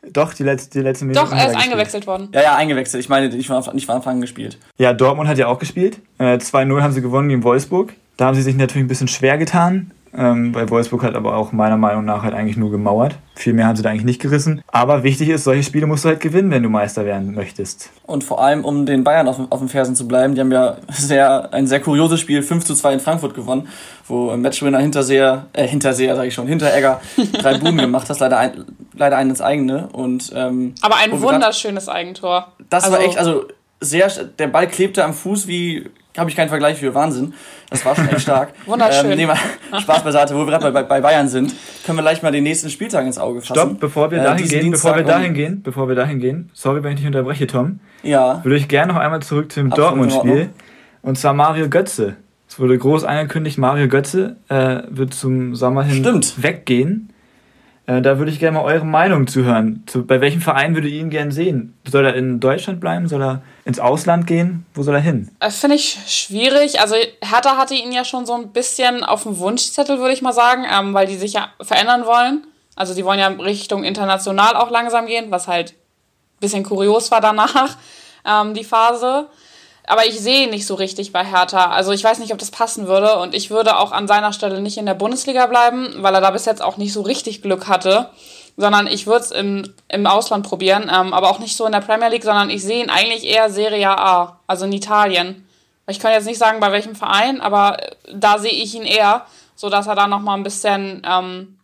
Doch, 0.10 0.34
die, 0.34 0.44
letzte, 0.44 0.80
die 0.80 0.84
letzten 0.84 1.08
Minuten. 1.08 1.26
Doch, 1.26 1.36
er 1.36 1.52
ist 1.52 1.56
eingewechselt 1.56 2.08
worden. 2.08 2.30
Ja, 2.34 2.42
ja, 2.42 2.56
eingewechselt. 2.56 3.04
Ich 3.04 3.10
meine, 3.10 3.30
nicht 3.30 3.48
von, 3.48 3.64
nicht 3.74 3.86
von 3.86 3.96
Anfang 3.96 4.16
an 4.16 4.22
gespielt. 4.22 4.58
Ja, 4.78 4.94
Dortmund 4.94 5.30
hat 5.30 5.38
ja 5.38 5.48
auch 5.48 5.60
gespielt. 5.60 6.00
Äh, 6.18 6.38
2-0 6.38 6.82
haben 6.82 6.94
sie 6.94 7.02
gewonnen 7.02 7.30
gegen 7.30 7.44
Wolfsburg. 7.44 7.94
Da 8.18 8.26
haben 8.26 8.36
sie 8.36 8.42
sich 8.42 8.56
natürlich 8.56 8.86
ein 8.86 8.88
bisschen 8.88 9.08
schwer 9.08 9.38
getan. 9.38 9.92
Ähm, 10.14 10.54
weil 10.54 10.70
Wolfsburg 10.70 11.04
hat 11.04 11.16
aber 11.16 11.38
auch 11.38 11.54
meiner 11.54 11.78
Meinung 11.78 12.04
nach 12.04 12.24
halt 12.24 12.34
eigentlich 12.34 12.58
nur 12.58 12.70
gemauert. 12.70 13.16
Viel 13.34 13.54
mehr 13.54 13.68
haben 13.68 13.78
sie 13.78 13.82
da 13.82 13.90
eigentlich 13.90 14.04
nicht 14.04 14.22
gerissen. 14.22 14.62
Aber 14.68 15.04
wichtig 15.04 15.30
ist, 15.30 15.46
solche 15.46 15.64
Spiele 15.64 15.88
musst 15.88 16.04
du 16.04 16.10
halt 16.10 16.20
gewinnen, 16.20 16.52
wenn 16.52 16.64
du 16.64 16.70
Meister 16.70 17.06
werden 17.06 17.34
möchtest. 17.34 17.90
Und 18.06 18.24
vor 18.24 18.44
allem, 18.44 18.66
um 18.66 18.86
den 18.86 19.06
Bayern 19.06 19.30
auf, 19.30 19.40
auf 19.50 19.60
den 19.60 19.70
Fersen 19.70 19.96
zu 19.96 20.08
bleiben, 20.08 20.36
die 20.36 20.42
haben 20.42 20.52
ja 20.52 20.78
sehr, 20.92 21.54
ein 21.54 21.66
sehr 21.66 21.80
kurioses 21.80 22.20
Spiel 22.20 22.44
5 22.44 22.66
zu 22.66 22.76
2 22.76 22.94
in 22.94 23.00
Frankfurt 23.00 23.34
gewonnen, 23.34 23.70
wo 24.08 24.36
Matchwinner 24.36 24.80
Hinterseher, 24.80 25.46
äh, 25.54 25.66
Hinterseher 25.66 26.16
sage 26.16 26.28
ich 26.28 26.34
schon, 26.34 26.48
Hinteregger 26.48 27.00
drei 27.40 27.58
Buden 27.58 27.78
gemacht 27.78 28.10
hat, 28.10 28.20
leider, 28.20 28.38
ein, 28.38 28.66
leider 29.02 29.18
einen 29.18 29.32
ins 29.32 29.42
eigene. 29.42 29.88
Und, 29.92 30.32
ähm, 30.34 30.74
aber 30.82 30.96
ein 30.96 31.22
wunderschönes 31.22 31.86
grad, 31.86 31.96
Eigentor. 31.96 32.54
Das 32.70 32.86
also, 32.86 32.96
war 32.96 33.04
echt, 33.04 33.18
also 33.18 33.46
sehr, 33.82 34.10
der 34.40 34.48
Ball 34.48 34.68
klebte 34.68 35.04
am 35.04 35.14
Fuß 35.14 35.48
wie 35.48 35.90
habe 36.18 36.30
ich 36.30 36.36
keinen 36.36 36.50
Vergleich 36.50 36.78
für. 36.78 36.94
Wahnsinn. 36.94 37.34
Das 37.70 37.86
war 37.86 37.96
schon 37.96 38.10
echt 38.10 38.22
stark. 38.22 38.50
Wunderschön. 38.66 39.12
Ähm, 39.12 39.30
nee, 39.30 39.80
Spaß 39.80 40.04
beiseite, 40.04 40.36
wo 40.36 40.40
wir 40.40 40.48
gerade 40.48 40.72
bei, 40.72 40.84
bei 40.84 41.00
Bayern 41.00 41.30
sind, 41.30 41.54
können 41.86 41.98
wir 41.98 42.02
gleich 42.02 42.22
mal 42.22 42.32
den 42.32 42.44
nächsten 42.44 42.70
Spieltag 42.70 43.06
ins 43.06 43.18
Auge 43.18 43.42
fassen. 43.42 43.54
Stopp, 43.54 43.80
bevor 43.80 44.12
wir 44.12 44.20
äh, 44.20 44.24
dahin 44.24 44.48
gehen, 44.48 44.72
bevor 44.72 44.96
wir 44.96 45.04
dahin 45.04 45.34
gehen, 45.34 45.62
bevor 45.64 45.88
wir 45.88 45.96
dahin 45.96 46.20
gehen, 46.20 46.50
sorry, 46.54 46.84
wenn 46.84 46.92
ich 46.92 46.98
dich 46.98 47.08
unterbreche, 47.08 47.48
Tom. 47.48 47.80
Ja. 48.04 48.44
Würde 48.44 48.58
ich 48.58 48.68
gerne 48.68 48.94
noch 48.94 49.00
einmal 49.00 49.22
zurück 49.22 49.52
zum 49.52 49.70
Dortmund-Spiel. 49.70 50.50
Und 51.02 51.18
zwar 51.18 51.34
Mario 51.34 51.70
Götze. 51.70 52.18
Es 52.48 52.60
wurde 52.60 52.78
groß 52.78 53.06
angekündigt, 53.06 53.58
Mario 53.58 53.88
Götze 53.88 54.36
äh, 54.50 54.82
wird 54.90 55.14
zum 55.14 55.56
Sommer 55.56 55.84
hin 55.84 56.04
Stimmt. 56.04 56.44
weggehen. 56.44 57.11
Äh, 57.92 58.02
da 58.02 58.18
würde 58.18 58.32
ich 58.32 58.40
gerne 58.40 58.58
mal 58.58 58.64
eure 58.64 58.86
Meinung 58.86 59.28
zuhören. 59.28 59.84
Zu, 59.86 60.06
bei 60.06 60.22
welchem 60.22 60.40
Verein 60.40 60.76
würdet 60.76 60.92
ihr 60.92 61.02
ihn 61.02 61.10
gerne 61.10 61.32
sehen? 61.32 61.78
Soll 61.86 62.06
er 62.06 62.16
in 62.16 62.40
Deutschland 62.40 62.80
bleiben? 62.80 63.10
Soll 63.10 63.22
er 63.22 63.42
ins 63.66 63.80
Ausland 63.80 64.28
gehen? 64.28 64.66
Wo 64.74 64.84
soll 64.84 64.96
er 64.96 65.02
hin? 65.02 65.30
Das 65.40 65.60
finde 65.60 65.76
ich 65.76 65.98
schwierig. 66.08 66.80
Also 66.80 66.96
Hertha 67.22 67.58
hatte 67.58 67.74
ihn 67.74 67.92
ja 67.92 68.06
schon 68.06 68.26
so 68.26 68.34
ein 68.34 68.50
bisschen 68.54 69.04
auf 69.04 69.24
dem 69.24 69.38
Wunschzettel, 69.40 70.00
würde 70.00 70.14
ich 70.14 70.22
mal 70.22 70.32
sagen, 70.32 70.66
ähm, 70.72 70.94
weil 70.94 71.06
die 71.06 71.18
sich 71.18 71.34
ja 71.34 71.50
verändern 71.60 72.06
wollen. 72.06 72.48
Also 72.76 72.96
die 72.96 73.04
wollen 73.04 73.20
ja 73.20 73.28
Richtung 73.28 73.84
international 73.84 74.56
auch 74.56 74.72
langsam 74.72 75.06
gehen, 75.06 75.30
was 75.30 75.50
halt 75.50 75.72
ein 75.72 76.40
bisschen 76.40 76.64
kurios 76.64 77.12
war 77.12 77.20
danach, 77.20 77.76
ähm, 78.26 78.54
die 78.54 78.64
Phase 78.64 79.28
aber 79.88 80.06
ich 80.06 80.20
sehe 80.20 80.44
ihn 80.44 80.52
nicht 80.52 80.68
so 80.68 80.76
richtig 80.76 81.12
bei 81.12 81.26
Hertha. 81.26 81.72
Also 81.72 81.92
ich 81.92 82.04
weiß 82.04 82.20
nicht, 82.20 82.32
ob 82.32 82.40
das 82.40 82.52
passen 82.52 82.88
würde. 82.88 83.18
Und 83.18 83.34
ich 83.34 83.50
würde 83.50 83.78
auch 83.78 83.92
an 83.92 84.08
seiner 84.08 84.34
Stelle 84.34 84.62
nicht 84.62 84.78
in 84.78 84.86
der 84.86 84.94
Bundesliga 84.94 85.48
bleiben, 85.48 85.96
weil 85.98 86.14
er 86.14 86.22
da 86.22 86.32
bis 86.32 86.46
jetzt 86.46 86.62
auch 86.62 86.78
nicht 86.78 86.94
so 86.94 87.02
richtig 87.02 87.42
Glück 87.42 87.68
hatte. 87.68 88.10
Sondern 88.58 88.88
ich 88.88 89.08
würde 89.08 89.26
es 89.26 89.32
im, 89.32 89.74
im 89.88 90.06
Ausland 90.06 90.48
probieren. 90.48 90.84
Ähm, 90.84 91.14
aber 91.14 91.30
auch 91.30 91.40
nicht 91.40 91.58
so 91.58 91.66
in 91.66 91.72
der 91.72 91.82
Premier 91.82 92.10
League, 92.10 92.24
sondern 92.24 92.50
ich 92.50 92.64
sehe 92.64 92.84
ihn 92.84 92.90
eigentlich 92.90 93.26
eher 93.26 93.50
Serie 93.50 93.90
A, 93.90 94.40
also 94.48 94.66
in 94.66 94.74
Italien. 94.74 95.48
Ich 95.88 96.00
kann 96.00 96.14
jetzt 96.14 96.26
nicht 96.26 96.38
sagen, 96.38 96.60
bei 96.60 96.72
welchem 96.72 96.96
Verein, 96.96 97.42
aber 97.42 97.78
da 98.14 98.38
sehe 98.38 98.52
ich 98.52 98.76
ihn 98.76 98.84
eher, 98.84 99.26
sodass 99.56 99.88
er 99.88 99.96
da 99.96 100.08
nochmal 100.08 100.38
ein 100.38 100.44
bisschen 100.44 101.02
ähm, 101.10 101.58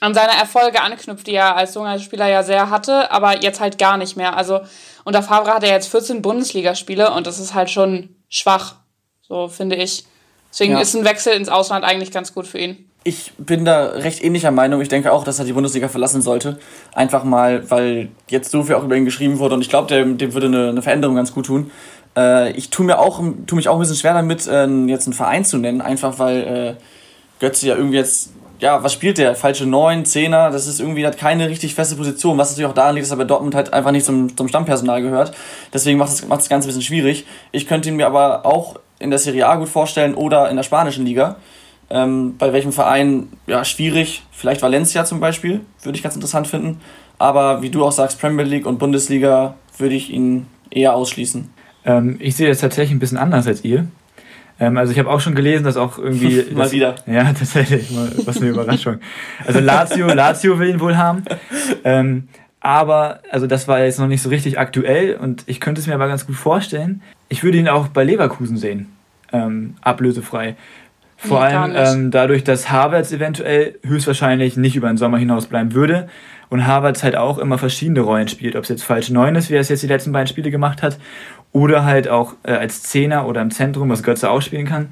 an 0.00 0.14
seine 0.14 0.36
Erfolge 0.36 0.82
anknüpft, 0.82 1.26
die 1.26 1.34
er 1.34 1.56
als 1.56 1.74
junger 1.74 1.98
Spieler 1.98 2.28
ja 2.28 2.42
sehr 2.42 2.70
hatte, 2.70 3.10
aber 3.10 3.42
jetzt 3.42 3.60
halt 3.60 3.78
gar 3.78 3.96
nicht 3.96 4.16
mehr. 4.16 4.36
Also 4.36 4.60
unter 5.04 5.22
Favre 5.22 5.54
hat 5.54 5.62
er 5.62 5.70
jetzt 5.70 5.88
14 5.88 6.22
Bundesligaspiele 6.22 7.12
und 7.12 7.26
das 7.26 7.38
ist 7.38 7.54
halt 7.54 7.70
schon 7.70 8.14
schwach, 8.28 8.74
so 9.22 9.48
finde 9.48 9.76
ich. 9.76 10.04
Deswegen 10.50 10.72
ja. 10.72 10.80
ist 10.80 10.94
ein 10.94 11.04
Wechsel 11.04 11.34
ins 11.34 11.48
Ausland 11.48 11.84
eigentlich 11.84 12.10
ganz 12.10 12.34
gut 12.34 12.46
für 12.46 12.58
ihn. 12.58 12.90
Ich 13.04 13.32
bin 13.38 13.64
da 13.64 13.86
recht 13.86 14.22
ähnlicher 14.22 14.50
Meinung. 14.50 14.80
Ich 14.80 14.88
denke 14.88 15.12
auch, 15.12 15.22
dass 15.22 15.38
er 15.38 15.44
die 15.44 15.52
Bundesliga 15.52 15.88
verlassen 15.88 16.22
sollte. 16.22 16.58
Einfach 16.92 17.24
mal, 17.24 17.70
weil 17.70 18.08
jetzt 18.28 18.50
so 18.50 18.64
viel 18.64 18.74
auch 18.74 18.82
über 18.82 18.96
ihn 18.96 19.04
geschrieben 19.04 19.38
wurde 19.38 19.54
und 19.54 19.60
ich 19.60 19.68
glaube, 19.68 19.86
dem, 19.86 20.18
dem 20.18 20.34
würde 20.34 20.46
eine, 20.46 20.70
eine 20.70 20.82
Veränderung 20.82 21.14
ganz 21.14 21.32
gut 21.32 21.46
tun. 21.46 21.70
Äh, 22.16 22.52
ich 22.52 22.70
tue 22.70 22.84
mir 22.84 22.98
auch, 22.98 23.22
tu 23.46 23.54
mich 23.54 23.68
auch 23.68 23.74
ein 23.74 23.80
bisschen 23.80 23.96
schwer 23.96 24.14
damit, 24.14 24.46
äh, 24.46 24.66
jetzt 24.86 25.06
einen 25.06 25.14
Verein 25.14 25.44
zu 25.44 25.58
nennen, 25.58 25.80
einfach 25.80 26.18
weil 26.18 26.76
äh, 26.78 26.82
Götze 27.38 27.68
ja 27.68 27.76
irgendwie 27.76 27.98
jetzt 27.98 28.30
ja, 28.60 28.82
was 28.82 28.92
spielt 28.92 29.18
der? 29.18 29.34
Falsche 29.34 29.66
9, 29.66 30.04
10er, 30.04 30.50
das 30.50 30.66
ist 30.66 30.80
irgendwie, 30.80 31.06
hat 31.06 31.18
keine 31.18 31.48
richtig 31.48 31.74
feste 31.74 31.96
Position, 31.96 32.38
was 32.38 32.50
natürlich 32.50 32.70
auch 32.70 32.74
daran 32.74 32.94
liegt, 32.94 33.04
dass 33.04 33.10
er 33.10 33.18
bei 33.18 33.24
Dortmund 33.24 33.54
halt 33.54 33.72
einfach 33.72 33.90
nicht 33.90 34.06
zum, 34.06 34.36
zum 34.36 34.48
Stammpersonal 34.48 35.02
gehört. 35.02 35.32
Deswegen 35.72 35.98
macht 35.98 36.10
es 36.10 36.26
macht 36.26 36.40
das 36.40 36.48
Ganze 36.48 36.66
ein 36.66 36.70
bisschen 36.70 36.82
schwierig. 36.82 37.26
Ich 37.52 37.66
könnte 37.66 37.88
ihn 37.88 37.96
mir 37.96 38.06
aber 38.06 38.46
auch 38.46 38.76
in 38.98 39.10
der 39.10 39.18
Serie 39.18 39.46
A 39.46 39.56
gut 39.56 39.68
vorstellen 39.68 40.14
oder 40.14 40.48
in 40.48 40.56
der 40.56 40.62
spanischen 40.62 41.04
Liga. 41.04 41.36
Ähm, 41.88 42.36
bei 42.36 42.52
welchem 42.52 42.72
Verein, 42.72 43.28
ja, 43.46 43.64
schwierig. 43.64 44.22
Vielleicht 44.32 44.62
Valencia 44.62 45.04
zum 45.04 45.20
Beispiel, 45.20 45.60
würde 45.82 45.96
ich 45.96 46.02
ganz 46.02 46.14
interessant 46.14 46.48
finden. 46.48 46.80
Aber 47.18 47.62
wie 47.62 47.70
du 47.70 47.84
auch 47.84 47.92
sagst, 47.92 48.20
Premier 48.20 48.44
League 48.44 48.66
und 48.66 48.78
Bundesliga 48.78 49.54
würde 49.78 49.94
ich 49.94 50.10
ihn 50.10 50.46
eher 50.70 50.94
ausschließen. 50.94 51.50
Ähm, 51.84 52.16
ich 52.20 52.36
sehe 52.36 52.48
das 52.48 52.58
tatsächlich 52.58 52.96
ein 52.96 52.98
bisschen 52.98 53.18
anders 53.18 53.46
als 53.46 53.64
ihr. 53.64 53.86
Ähm, 54.58 54.76
also 54.76 54.92
ich 54.92 54.98
habe 54.98 55.10
auch 55.10 55.20
schon 55.20 55.34
gelesen, 55.34 55.64
dass 55.64 55.76
auch 55.76 55.98
irgendwie... 55.98 56.44
mal 56.52 56.64
das, 56.64 56.72
wieder. 56.72 56.94
Ja, 57.06 57.24
tatsächlich. 57.32 57.90
Mal, 57.90 58.10
was 58.24 58.38
eine 58.38 58.50
Überraschung. 58.50 58.98
Also 59.46 59.60
Lazio, 59.60 60.06
Lazio 60.14 60.58
will 60.58 60.70
ihn 60.70 60.80
wohl 60.80 60.96
haben. 60.96 61.24
Ähm, 61.84 62.28
aber, 62.60 63.20
also 63.30 63.46
das 63.46 63.68
war 63.68 63.84
jetzt 63.84 63.98
noch 63.98 64.08
nicht 64.08 64.22
so 64.22 64.28
richtig 64.28 64.58
aktuell 64.58 65.16
und 65.16 65.44
ich 65.46 65.60
könnte 65.60 65.80
es 65.80 65.86
mir 65.86 65.94
aber 65.94 66.08
ganz 66.08 66.26
gut 66.26 66.36
vorstellen. 66.36 67.02
Ich 67.28 67.44
würde 67.44 67.58
ihn 67.58 67.68
auch 67.68 67.88
bei 67.88 68.02
Leverkusen 68.02 68.56
sehen. 68.56 68.88
Ähm, 69.32 69.74
ablösefrei. 69.82 70.56
Vor 71.16 71.46
nee, 71.46 71.54
allem 71.54 71.72
ähm, 71.74 72.10
dadurch, 72.10 72.44
dass 72.44 72.70
Havertz 72.70 73.12
eventuell 73.12 73.78
höchstwahrscheinlich 73.84 74.56
nicht 74.56 74.76
über 74.76 74.88
den 74.88 74.98
Sommer 74.98 75.18
hinaus 75.18 75.46
bleiben 75.46 75.72
würde 75.74 76.08
und 76.48 76.66
Havertz 76.66 77.02
halt 77.02 77.16
auch 77.16 77.38
immer 77.38 77.58
verschiedene 77.58 78.00
Rollen 78.00 78.28
spielt. 78.28 78.54
Ob 78.54 78.64
es 78.64 78.68
jetzt 78.68 78.84
falsch 78.84 79.10
9 79.10 79.34
ist, 79.34 79.50
wie 79.50 79.54
er 79.54 79.60
es 79.60 79.68
jetzt 79.68 79.82
die 79.82 79.88
letzten 79.88 80.12
beiden 80.12 80.26
Spiele 80.26 80.50
gemacht 80.50 80.82
hat, 80.82 80.98
oder 81.52 81.84
halt 81.84 82.08
auch 82.08 82.34
äh, 82.42 82.52
als 82.52 82.82
Zehner 82.82 83.26
oder 83.26 83.42
im 83.42 83.50
Zentrum, 83.50 83.88
was 83.88 84.02
Götze 84.02 84.30
auch 84.30 84.42
spielen 84.42 84.66
kann. 84.66 84.88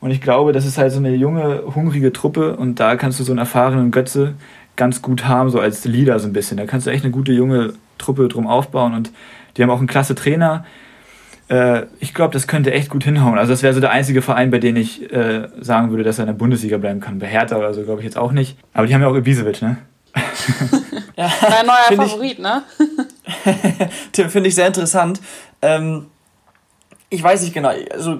Und 0.00 0.10
ich 0.10 0.20
glaube, 0.20 0.52
das 0.52 0.66
ist 0.66 0.78
halt 0.78 0.92
so 0.92 0.98
eine 0.98 1.14
junge, 1.14 1.62
hungrige 1.74 2.12
Truppe 2.12 2.56
und 2.56 2.78
da 2.80 2.96
kannst 2.96 3.18
du 3.18 3.24
so 3.24 3.32
einen 3.32 3.38
erfahrenen 3.38 3.90
Götze 3.90 4.34
ganz 4.76 5.02
gut 5.02 5.26
haben, 5.26 5.50
so 5.50 5.58
als 5.58 5.84
Leader 5.84 6.18
so 6.18 6.26
ein 6.28 6.32
bisschen. 6.32 6.56
Da 6.56 6.66
kannst 6.66 6.86
du 6.86 6.90
echt 6.90 7.04
eine 7.04 7.12
gute 7.12 7.32
junge 7.32 7.72
Truppe 7.98 8.28
drum 8.28 8.46
aufbauen 8.46 8.94
und 8.94 9.10
die 9.56 9.62
haben 9.62 9.70
auch 9.70 9.78
einen 9.78 9.86
klasse 9.86 10.14
Trainer. 10.14 10.64
Äh, 11.48 11.82
ich 11.98 12.12
glaube, 12.12 12.32
das 12.32 12.46
könnte 12.46 12.72
echt 12.72 12.90
gut 12.90 13.04
hinhauen. 13.04 13.38
Also 13.38 13.52
das 13.52 13.62
wäre 13.62 13.72
so 13.72 13.80
der 13.80 13.90
einzige 13.90 14.20
Verein, 14.20 14.50
bei 14.50 14.58
dem 14.58 14.76
ich 14.76 15.10
äh, 15.12 15.48
sagen 15.60 15.90
würde, 15.90 16.02
dass 16.02 16.18
er 16.18 16.24
in 16.24 16.28
der 16.28 16.34
Bundesliga 16.34 16.76
bleiben 16.76 17.00
kann. 17.00 17.18
Bei 17.18 17.26
Hertha 17.26 17.56
oder 17.56 17.72
so 17.72 17.82
glaube 17.82 18.00
ich 18.00 18.04
jetzt 18.04 18.18
auch 18.18 18.32
nicht. 18.32 18.58
Aber 18.74 18.86
die 18.86 18.94
haben 18.94 19.02
ja 19.02 19.08
auch 19.08 19.16
Ibisevic, 19.16 19.62
ne? 19.62 19.78
ja, 21.16 21.30
Dein 21.40 21.66
neuer 21.66 22.06
Favorit, 22.06 22.32
ich, 22.32 22.38
ne? 22.38 22.62
Tim, 24.12 24.30
finde 24.30 24.48
ich 24.48 24.54
sehr 24.54 24.66
interessant. 24.66 25.20
Ähm, 25.62 26.06
ich 27.10 27.22
weiß 27.22 27.42
nicht 27.42 27.54
genau, 27.54 27.70
also 27.92 28.18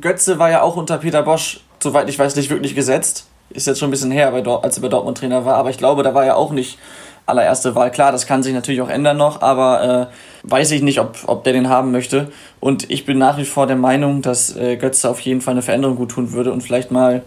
Götze 0.00 0.38
war 0.38 0.50
ja 0.50 0.62
auch 0.62 0.76
unter 0.76 0.98
Peter 0.98 1.22
Bosch, 1.22 1.60
soweit 1.82 2.08
ich 2.08 2.18
weiß, 2.18 2.36
nicht 2.36 2.50
wirklich 2.50 2.74
gesetzt. 2.74 3.26
Ist 3.50 3.66
jetzt 3.66 3.80
schon 3.80 3.88
ein 3.88 3.90
bisschen 3.90 4.10
her, 4.10 4.32
als 4.32 4.78
er 4.78 4.82
bei 4.82 4.88
Dortmund 4.88 5.18
Trainer 5.18 5.44
war, 5.44 5.56
aber 5.56 5.70
ich 5.70 5.78
glaube, 5.78 6.02
da 6.02 6.14
war 6.14 6.24
er 6.24 6.36
auch 6.36 6.52
nicht 6.52 6.78
allererste 7.26 7.74
Wahl. 7.74 7.90
Klar, 7.90 8.12
das 8.12 8.26
kann 8.26 8.42
sich 8.42 8.54
natürlich 8.54 8.80
auch 8.80 8.88
ändern 8.88 9.16
noch, 9.16 9.42
aber 9.42 10.10
äh, 10.10 10.50
weiß 10.50 10.70
ich 10.72 10.82
nicht, 10.82 11.00
ob, 11.00 11.18
ob 11.26 11.44
der 11.44 11.52
den 11.52 11.68
haben 11.68 11.92
möchte. 11.92 12.32
Und 12.60 12.90
ich 12.90 13.04
bin 13.04 13.18
nach 13.18 13.38
wie 13.38 13.44
vor 13.44 13.66
der 13.66 13.76
Meinung, 13.76 14.22
dass 14.22 14.56
äh, 14.56 14.76
Götze 14.76 15.08
auf 15.08 15.20
jeden 15.20 15.40
Fall 15.40 15.52
eine 15.52 15.62
Veränderung 15.62 15.96
gut 15.96 16.12
tun 16.12 16.32
würde 16.32 16.52
und 16.52 16.62
vielleicht 16.62 16.90
mal 16.90 17.22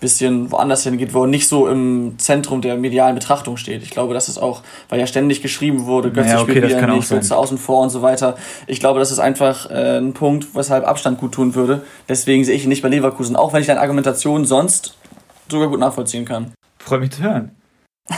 bisschen 0.00 0.50
woanders 0.52 0.82
hingeht, 0.82 1.14
wo 1.14 1.22
er 1.22 1.26
nicht 1.26 1.48
so 1.48 1.68
im 1.68 2.18
Zentrum 2.18 2.60
der 2.60 2.76
medialen 2.76 3.14
Betrachtung 3.14 3.56
steht. 3.56 3.82
Ich 3.82 3.90
glaube, 3.90 4.14
das 4.14 4.28
ist 4.28 4.38
auch, 4.38 4.62
weil 4.88 5.00
ja 5.00 5.06
ständig 5.06 5.42
geschrieben 5.42 5.86
wurde, 5.86 6.10
Götze 6.10 6.28
naja, 6.28 6.42
okay, 6.42 6.52
spielt 6.52 6.68
wieder 6.68 6.86
nicht, 6.86 7.08
Götze 7.08 7.36
außen 7.36 7.58
vor 7.58 7.82
und 7.82 7.90
so 7.90 8.02
weiter. 8.02 8.36
Ich 8.66 8.80
glaube, 8.80 9.00
das 9.00 9.10
ist 9.10 9.18
einfach 9.18 9.70
äh, 9.70 9.98
ein 9.98 10.12
Punkt, 10.12 10.54
weshalb 10.54 10.86
Abstand 10.86 11.18
gut 11.18 11.32
tun 11.32 11.54
würde. 11.54 11.82
Deswegen 12.08 12.44
sehe 12.44 12.54
ich 12.54 12.64
ihn 12.64 12.68
nicht 12.68 12.82
bei 12.82 12.88
Leverkusen, 12.88 13.36
auch 13.36 13.52
wenn 13.52 13.60
ich 13.60 13.66
deine 13.66 13.80
Argumentation 13.80 14.44
sonst 14.44 14.96
sogar 15.50 15.68
gut 15.68 15.80
nachvollziehen 15.80 16.24
kann. 16.24 16.52
Freut 16.78 17.00
mich 17.00 17.12
zu 17.12 17.22
hören. 17.22 17.52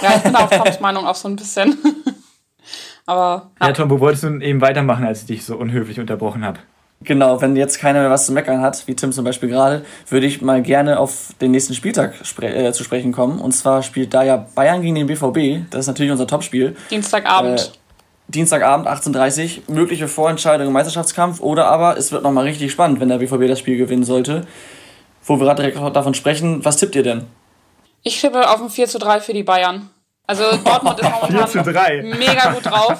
Ja, 0.02 0.16
ich 0.16 0.22
bin 0.22 0.34
auf 0.34 0.50
Toms 0.50 0.80
Meinung 0.80 1.06
auch 1.06 1.14
so 1.14 1.28
ein 1.28 1.36
bisschen. 1.36 1.76
Aber. 3.06 3.50
Ja, 3.60 3.72
Tom, 3.72 3.88
wo 3.88 4.00
wolltest 4.00 4.24
du 4.24 4.38
eben 4.40 4.60
weitermachen, 4.60 5.06
als 5.06 5.22
ich 5.22 5.26
dich 5.26 5.44
so 5.44 5.56
unhöflich 5.56 5.98
unterbrochen 5.98 6.44
habe? 6.44 6.58
Genau, 7.04 7.40
wenn 7.40 7.54
jetzt 7.54 7.78
keiner 7.78 8.00
mehr 8.00 8.10
was 8.10 8.26
zu 8.26 8.32
meckern 8.32 8.60
hat, 8.60 8.86
wie 8.88 8.96
Tim 8.96 9.12
zum 9.12 9.24
Beispiel 9.24 9.48
gerade, 9.48 9.84
würde 10.08 10.26
ich 10.26 10.42
mal 10.42 10.62
gerne 10.62 10.98
auf 10.98 11.32
den 11.40 11.52
nächsten 11.52 11.74
Spieltag 11.74 12.14
spre 12.22 12.48
äh, 12.48 12.72
zu 12.72 12.82
sprechen 12.82 13.12
kommen. 13.12 13.38
Und 13.38 13.52
zwar 13.52 13.84
spielt 13.84 14.12
da 14.14 14.24
ja 14.24 14.46
Bayern 14.54 14.82
gegen 14.82 14.96
den 14.96 15.06
BVB. 15.06 15.70
Das 15.70 15.80
ist 15.80 15.86
natürlich 15.86 16.10
unser 16.10 16.26
Topspiel. 16.26 16.76
Dienstagabend. 16.90 17.60
Äh, 17.60 17.78
Dienstagabend 18.30 18.88
18.30 18.88 19.68
Uhr, 19.68 19.74
mögliche 19.74 20.08
Vorentscheidung 20.08 20.66
im 20.66 20.72
Meisterschaftskampf 20.72 21.40
oder 21.40 21.66
aber 21.66 21.96
es 21.96 22.12
wird 22.12 22.24
nochmal 22.24 22.44
richtig 22.44 22.70
spannend, 22.70 23.00
wenn 23.00 23.08
der 23.08 23.18
BVB 23.18 23.48
das 23.48 23.60
Spiel 23.60 23.78
gewinnen 23.78 24.04
sollte. 24.04 24.46
Wo 25.24 25.38
wir 25.38 25.46
gerade 25.46 25.62
direkt 25.62 25.96
davon 25.96 26.14
sprechen, 26.14 26.64
was 26.64 26.76
tippt 26.76 26.94
ihr 26.94 27.02
denn? 27.02 27.24
Ich 28.02 28.20
tippe 28.20 28.50
auf 28.50 28.60
ein 28.60 28.70
4 28.70 28.86
zu 28.86 28.98
3 28.98 29.20
für 29.20 29.32
die 29.32 29.44
Bayern. 29.44 29.88
Also 30.26 30.44
Dortmund 30.62 31.00
ist 31.00 31.10
momentan 31.54 32.18
mega 32.18 32.52
gut 32.52 32.66
drauf. 32.66 32.98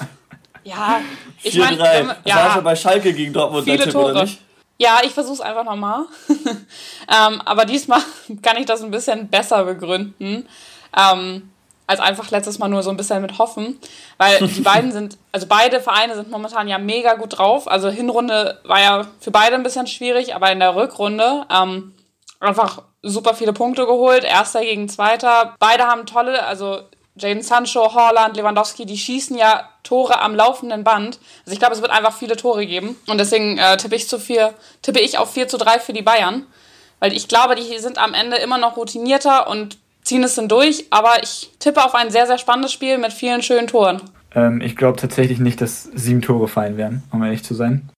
Ja, 0.69 1.01
ich 1.43 1.57
meine, 1.57 1.77
ja, 2.25 2.45
das 2.45 2.55
war 2.55 2.61
bei 2.61 2.75
Schalke 2.75 3.13
gegen 3.13 3.33
Dortmund 3.33 3.63
viele 3.63 3.83
Tipp, 3.83 3.91
Tore. 3.91 4.27
Ja, 4.77 4.99
ich 5.03 5.11
versuche 5.11 5.33
es 5.33 5.41
einfach 5.41 5.65
nochmal. 5.65 6.05
ähm, 6.29 7.41
aber 7.43 7.65
diesmal 7.65 8.01
kann 8.41 8.57
ich 8.57 8.65
das 8.65 8.81
ein 8.81 8.91
bisschen 8.91 9.27
besser 9.27 9.65
begründen. 9.65 10.47
Ähm, 10.95 11.49
als 11.85 11.99
einfach 11.99 12.29
letztes 12.29 12.59
Mal 12.59 12.67
nur 12.67 12.83
so 12.83 12.91
ein 12.91 12.97
bisschen 12.97 13.21
mit 13.21 13.39
hoffen. 13.39 13.79
Weil 14.17 14.47
die 14.47 14.61
beiden 14.61 14.91
sind, 14.91 15.17
also 15.31 15.47
beide 15.47 15.81
Vereine 15.81 16.13
sind 16.13 16.29
momentan 16.29 16.67
ja 16.67 16.77
mega 16.77 17.15
gut 17.15 17.39
drauf. 17.39 17.67
Also 17.67 17.89
Hinrunde 17.89 18.59
war 18.63 18.79
ja 18.79 19.07
für 19.19 19.31
beide 19.31 19.55
ein 19.55 19.63
bisschen 19.63 19.87
schwierig, 19.87 20.35
aber 20.35 20.51
in 20.51 20.59
der 20.59 20.75
Rückrunde 20.75 21.47
ähm, 21.49 21.95
einfach 22.39 22.83
super 23.01 23.33
viele 23.33 23.53
Punkte 23.53 23.87
geholt. 23.87 24.23
Erster 24.23 24.61
gegen 24.61 24.87
Zweiter. 24.87 25.55
Beide 25.57 25.87
haben 25.87 26.05
tolle, 26.05 26.45
also 26.45 26.83
Jaden 27.19 27.43
Sancho, 27.43 27.93
Holland, 27.93 28.35
Lewandowski, 28.35 28.85
die 28.85 28.97
schießen 28.97 29.37
ja 29.37 29.69
Tore 29.83 30.21
am 30.21 30.35
laufenden 30.35 30.83
Band. 30.83 31.19
Also 31.45 31.53
ich 31.53 31.59
glaube, 31.59 31.75
es 31.75 31.81
wird 31.81 31.91
einfach 31.91 32.15
viele 32.15 32.35
Tore 32.35 32.65
geben. 32.65 32.95
Und 33.07 33.17
deswegen 33.17 33.57
äh, 33.57 33.77
tippe 33.77 33.95
ich 33.95 34.07
zu 34.07 34.19
vier, 34.19 34.53
tippe 34.81 34.99
ich 34.99 35.17
auf 35.17 35.31
4 35.31 35.47
zu 35.47 35.57
3 35.57 35.79
für 35.79 35.93
die 35.93 36.01
Bayern. 36.01 36.45
Weil 36.99 37.13
ich 37.13 37.27
glaube, 37.27 37.55
die 37.55 37.79
sind 37.79 37.97
am 37.97 38.13
Ende 38.13 38.37
immer 38.37 38.57
noch 38.57 38.77
routinierter 38.77 39.49
und 39.49 39.77
ziehen 40.03 40.23
es 40.23 40.35
dann 40.35 40.47
durch. 40.47 40.85
Aber 40.89 41.23
ich 41.23 41.49
tippe 41.59 41.83
auf 41.83 41.95
ein 41.95 42.11
sehr, 42.11 42.27
sehr 42.27 42.37
spannendes 42.37 42.73
Spiel 42.73 42.97
mit 42.97 43.13
vielen 43.13 43.41
schönen 43.41 43.67
Toren. 43.67 44.01
Ähm, 44.35 44.61
ich 44.61 44.75
glaube 44.75 44.99
tatsächlich 44.99 45.39
nicht, 45.39 45.61
dass 45.61 45.83
sieben 45.83 46.21
Tore 46.21 46.47
fallen 46.47 46.77
werden, 46.77 47.03
um 47.11 47.23
ehrlich 47.23 47.43
zu 47.43 47.53
sein. 47.53 47.89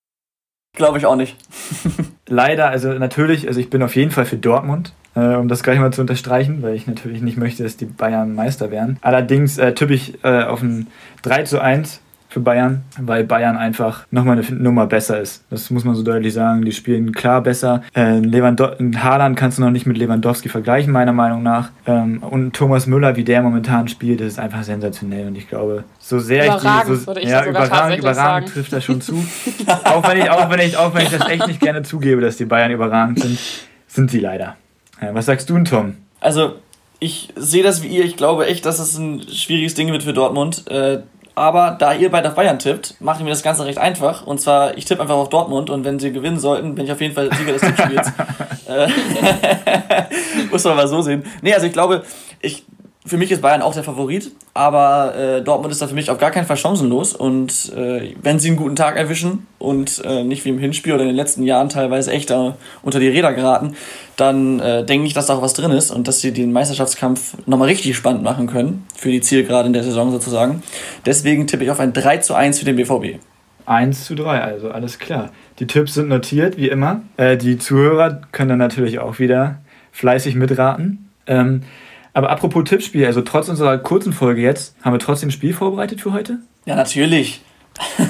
Glaube 0.75 0.97
ich 0.97 1.05
auch 1.05 1.15
nicht. 1.15 1.35
Leider, 2.27 2.69
also 2.69 2.93
natürlich, 2.93 3.47
also 3.47 3.59
ich 3.59 3.69
bin 3.69 3.83
auf 3.83 3.95
jeden 3.95 4.11
Fall 4.11 4.25
für 4.25 4.37
Dortmund 4.37 4.93
äh, 5.15 5.35
um 5.35 5.47
das 5.47 5.63
gleich 5.63 5.79
mal 5.79 5.91
zu 5.91 6.01
unterstreichen, 6.01 6.61
weil 6.61 6.75
ich 6.75 6.87
natürlich 6.87 7.21
nicht 7.21 7.37
möchte, 7.37 7.63
dass 7.63 7.77
die 7.77 7.85
Bayern 7.85 8.35
Meister 8.35 8.71
werden. 8.71 8.97
Allerdings 9.01 9.57
äh, 9.57 9.73
tippe 9.73 9.93
ich 9.93 10.23
äh, 10.23 10.43
auf 10.43 10.61
ein 10.61 10.87
3 11.23 11.43
zu 11.43 11.59
1 11.59 12.01
für 12.31 12.39
Bayern, 12.39 12.83
weil 12.97 13.25
Bayern 13.25 13.57
einfach 13.57 14.05
nochmal 14.09 14.37
eine 14.37 14.57
Nummer 14.57 14.87
besser 14.87 15.19
ist. 15.19 15.43
Das 15.49 15.69
muss 15.69 15.83
man 15.83 15.95
so 15.95 16.01
deutlich 16.01 16.33
sagen. 16.33 16.63
Die 16.63 16.71
spielen 16.71 17.11
klar 17.11 17.41
besser. 17.41 17.83
Äh, 17.93 18.19
Lewando 18.19 18.71
Haaland 18.95 19.35
kannst 19.35 19.57
du 19.57 19.63
noch 19.63 19.69
nicht 19.69 19.85
mit 19.85 19.97
Lewandowski 19.97 20.47
vergleichen, 20.47 20.93
meiner 20.93 21.11
Meinung 21.11 21.43
nach. 21.43 21.71
Ähm, 21.85 22.23
und 22.23 22.53
Thomas 22.53 22.87
Müller, 22.87 23.17
wie 23.17 23.25
der 23.25 23.41
momentan 23.41 23.89
spielt, 23.89 24.21
das 24.21 24.27
ist 24.27 24.39
einfach 24.39 24.63
sensationell. 24.63 25.27
Und 25.27 25.37
ich 25.37 25.49
glaube, 25.49 25.83
so 25.99 26.19
sehr 26.19 26.45
überragend, 26.45 26.93
ich 26.93 26.99
die, 26.99 27.01
so, 27.01 27.07
würde 27.07 27.19
ich 27.19 27.29
ja, 27.29 27.45
überragend, 27.45 27.99
überragend 27.99 28.53
trifft 28.53 28.71
das 28.71 28.85
schon 28.85 29.01
zu. 29.01 29.15
auch, 29.83 30.07
wenn 30.07 30.17
ich, 30.17 30.29
auch, 30.29 30.49
wenn 30.49 30.59
ich, 30.61 30.77
auch 30.77 30.93
wenn 30.93 31.03
ich 31.03 31.09
das 31.09 31.27
echt 31.27 31.47
nicht 31.47 31.59
gerne 31.59 31.83
zugebe, 31.83 32.21
dass 32.21 32.37
die 32.37 32.45
Bayern 32.45 32.71
überragend 32.71 33.19
sind, 33.19 33.37
sind 33.87 34.09
sie 34.09 34.21
leider. 34.21 34.55
Ja, 35.01 35.13
was 35.13 35.25
sagst 35.25 35.49
du 35.49 35.55
denn, 35.55 35.65
Tom? 35.65 35.95
Also, 36.19 36.55
ich 36.99 37.29
sehe 37.35 37.63
das 37.63 37.81
wie 37.81 37.87
ihr. 37.87 38.05
Ich 38.05 38.15
glaube 38.15 38.45
echt, 38.45 38.65
dass 38.65 38.79
es 38.79 38.97
ein 38.97 39.21
schwieriges 39.27 39.73
Ding 39.73 39.91
wird 39.91 40.03
für 40.03 40.13
Dortmund. 40.13 40.69
Äh, 40.69 40.99
aber 41.33 41.75
da 41.79 41.93
ihr 41.93 42.11
beide 42.11 42.29
auf 42.29 42.35
Bayern 42.35 42.59
tippt, 42.59 42.99
machen 42.99 43.25
wir 43.25 43.31
das 43.31 43.41
Ganze 43.41 43.65
recht 43.65 43.77
einfach. 43.77 44.27
Und 44.27 44.39
zwar, 44.39 44.77
ich 44.77 44.85
tippe 44.85 45.01
einfach 45.01 45.15
auf 45.15 45.29
Dortmund 45.29 45.69
und 45.69 45.85
wenn 45.85 45.97
sie 45.97 46.11
gewinnen 46.11 46.39
sollten, 46.39 46.75
bin 46.75 46.85
ich 46.85 46.91
auf 46.91 47.01
jeden 47.01 47.15
Fall 47.15 47.33
Sieger 47.33 47.53
des 47.53 47.61
Tippspiels. 47.61 48.11
Äh, 48.67 48.87
muss 50.51 50.63
man 50.63 50.77
mal 50.77 50.87
so 50.87 51.01
sehen. 51.01 51.25
Nee, 51.41 51.53
also 51.53 51.65
ich 51.65 51.73
glaube, 51.73 52.03
ich 52.41 52.63
für 53.03 53.17
mich 53.17 53.31
ist 53.31 53.41
Bayern 53.41 53.63
auch 53.63 53.73
der 53.73 53.83
Favorit, 53.83 54.31
aber 54.53 55.15
äh, 55.15 55.41
Dortmund 55.41 55.71
ist 55.71 55.81
da 55.81 55.87
für 55.87 55.95
mich 55.95 56.11
auf 56.11 56.19
gar 56.19 56.29
keinen 56.29 56.45
Fall 56.45 56.57
chancenlos. 56.57 57.15
Und 57.15 57.73
äh, 57.75 58.13
wenn 58.21 58.37
sie 58.37 58.49
einen 58.49 58.57
guten 58.57 58.75
Tag 58.75 58.95
erwischen 58.95 59.47
und 59.57 60.03
äh, 60.05 60.23
nicht 60.23 60.45
wie 60.45 60.49
im 60.49 60.59
Hinspiel 60.59 60.93
oder 60.93 61.01
in 61.01 61.07
den 61.07 61.15
letzten 61.15 61.41
Jahren 61.43 61.69
teilweise 61.69 62.11
echt 62.11 62.31
unter 62.83 62.99
die 62.99 63.07
Räder 63.07 63.33
geraten, 63.33 63.75
dann 64.17 64.59
äh, 64.59 64.85
denke 64.85 65.07
ich, 65.07 65.13
dass 65.13 65.25
da 65.25 65.35
auch 65.35 65.41
was 65.41 65.53
drin 65.53 65.71
ist 65.71 65.89
und 65.89 66.07
dass 66.07 66.19
sie 66.19 66.31
den 66.31 66.51
Meisterschaftskampf 66.51 67.37
nochmal 67.47 67.69
richtig 67.69 67.97
spannend 67.97 68.21
machen 68.21 68.45
können 68.45 68.85
für 68.95 69.09
die 69.09 69.21
Zielgerade 69.21 69.65
in 69.65 69.73
der 69.73 69.83
Saison 69.83 70.11
sozusagen. 70.11 70.61
Deswegen 71.05 71.47
tippe 71.47 71.63
ich 71.63 71.71
auf 71.71 71.79
ein 71.79 71.93
3 71.93 72.17
zu 72.17 72.35
1 72.35 72.59
für 72.59 72.65
den 72.65 72.75
BVB. 72.75 73.19
1 73.65 74.05
zu 74.05 74.13
3, 74.13 74.41
also 74.41 74.69
alles 74.69 74.99
klar. 74.99 75.31
Die 75.57 75.65
Tipps 75.65 75.95
sind 75.95 76.09
notiert, 76.09 76.57
wie 76.57 76.69
immer. 76.69 77.01
Äh, 77.17 77.37
die 77.37 77.57
Zuhörer 77.57 78.21
können 78.31 78.49
dann 78.49 78.59
natürlich 78.59 78.99
auch 78.99 79.17
wieder 79.17 79.59
fleißig 79.91 80.35
mitraten. 80.35 81.09
Ähm, 81.25 81.63
aber 82.13 82.29
apropos 82.29 82.63
Tippspiel, 82.65 83.05
also 83.05 83.21
trotz 83.21 83.47
unserer 83.49 83.77
kurzen 83.77 84.13
Folge 84.13 84.41
jetzt, 84.41 84.75
haben 84.81 84.93
wir 84.93 84.99
trotzdem 84.99 85.29
ein 85.29 85.31
Spiel 85.31 85.53
vorbereitet 85.53 86.01
für 86.01 86.11
heute? 86.11 86.39
Ja, 86.65 86.75
natürlich. 86.75 87.41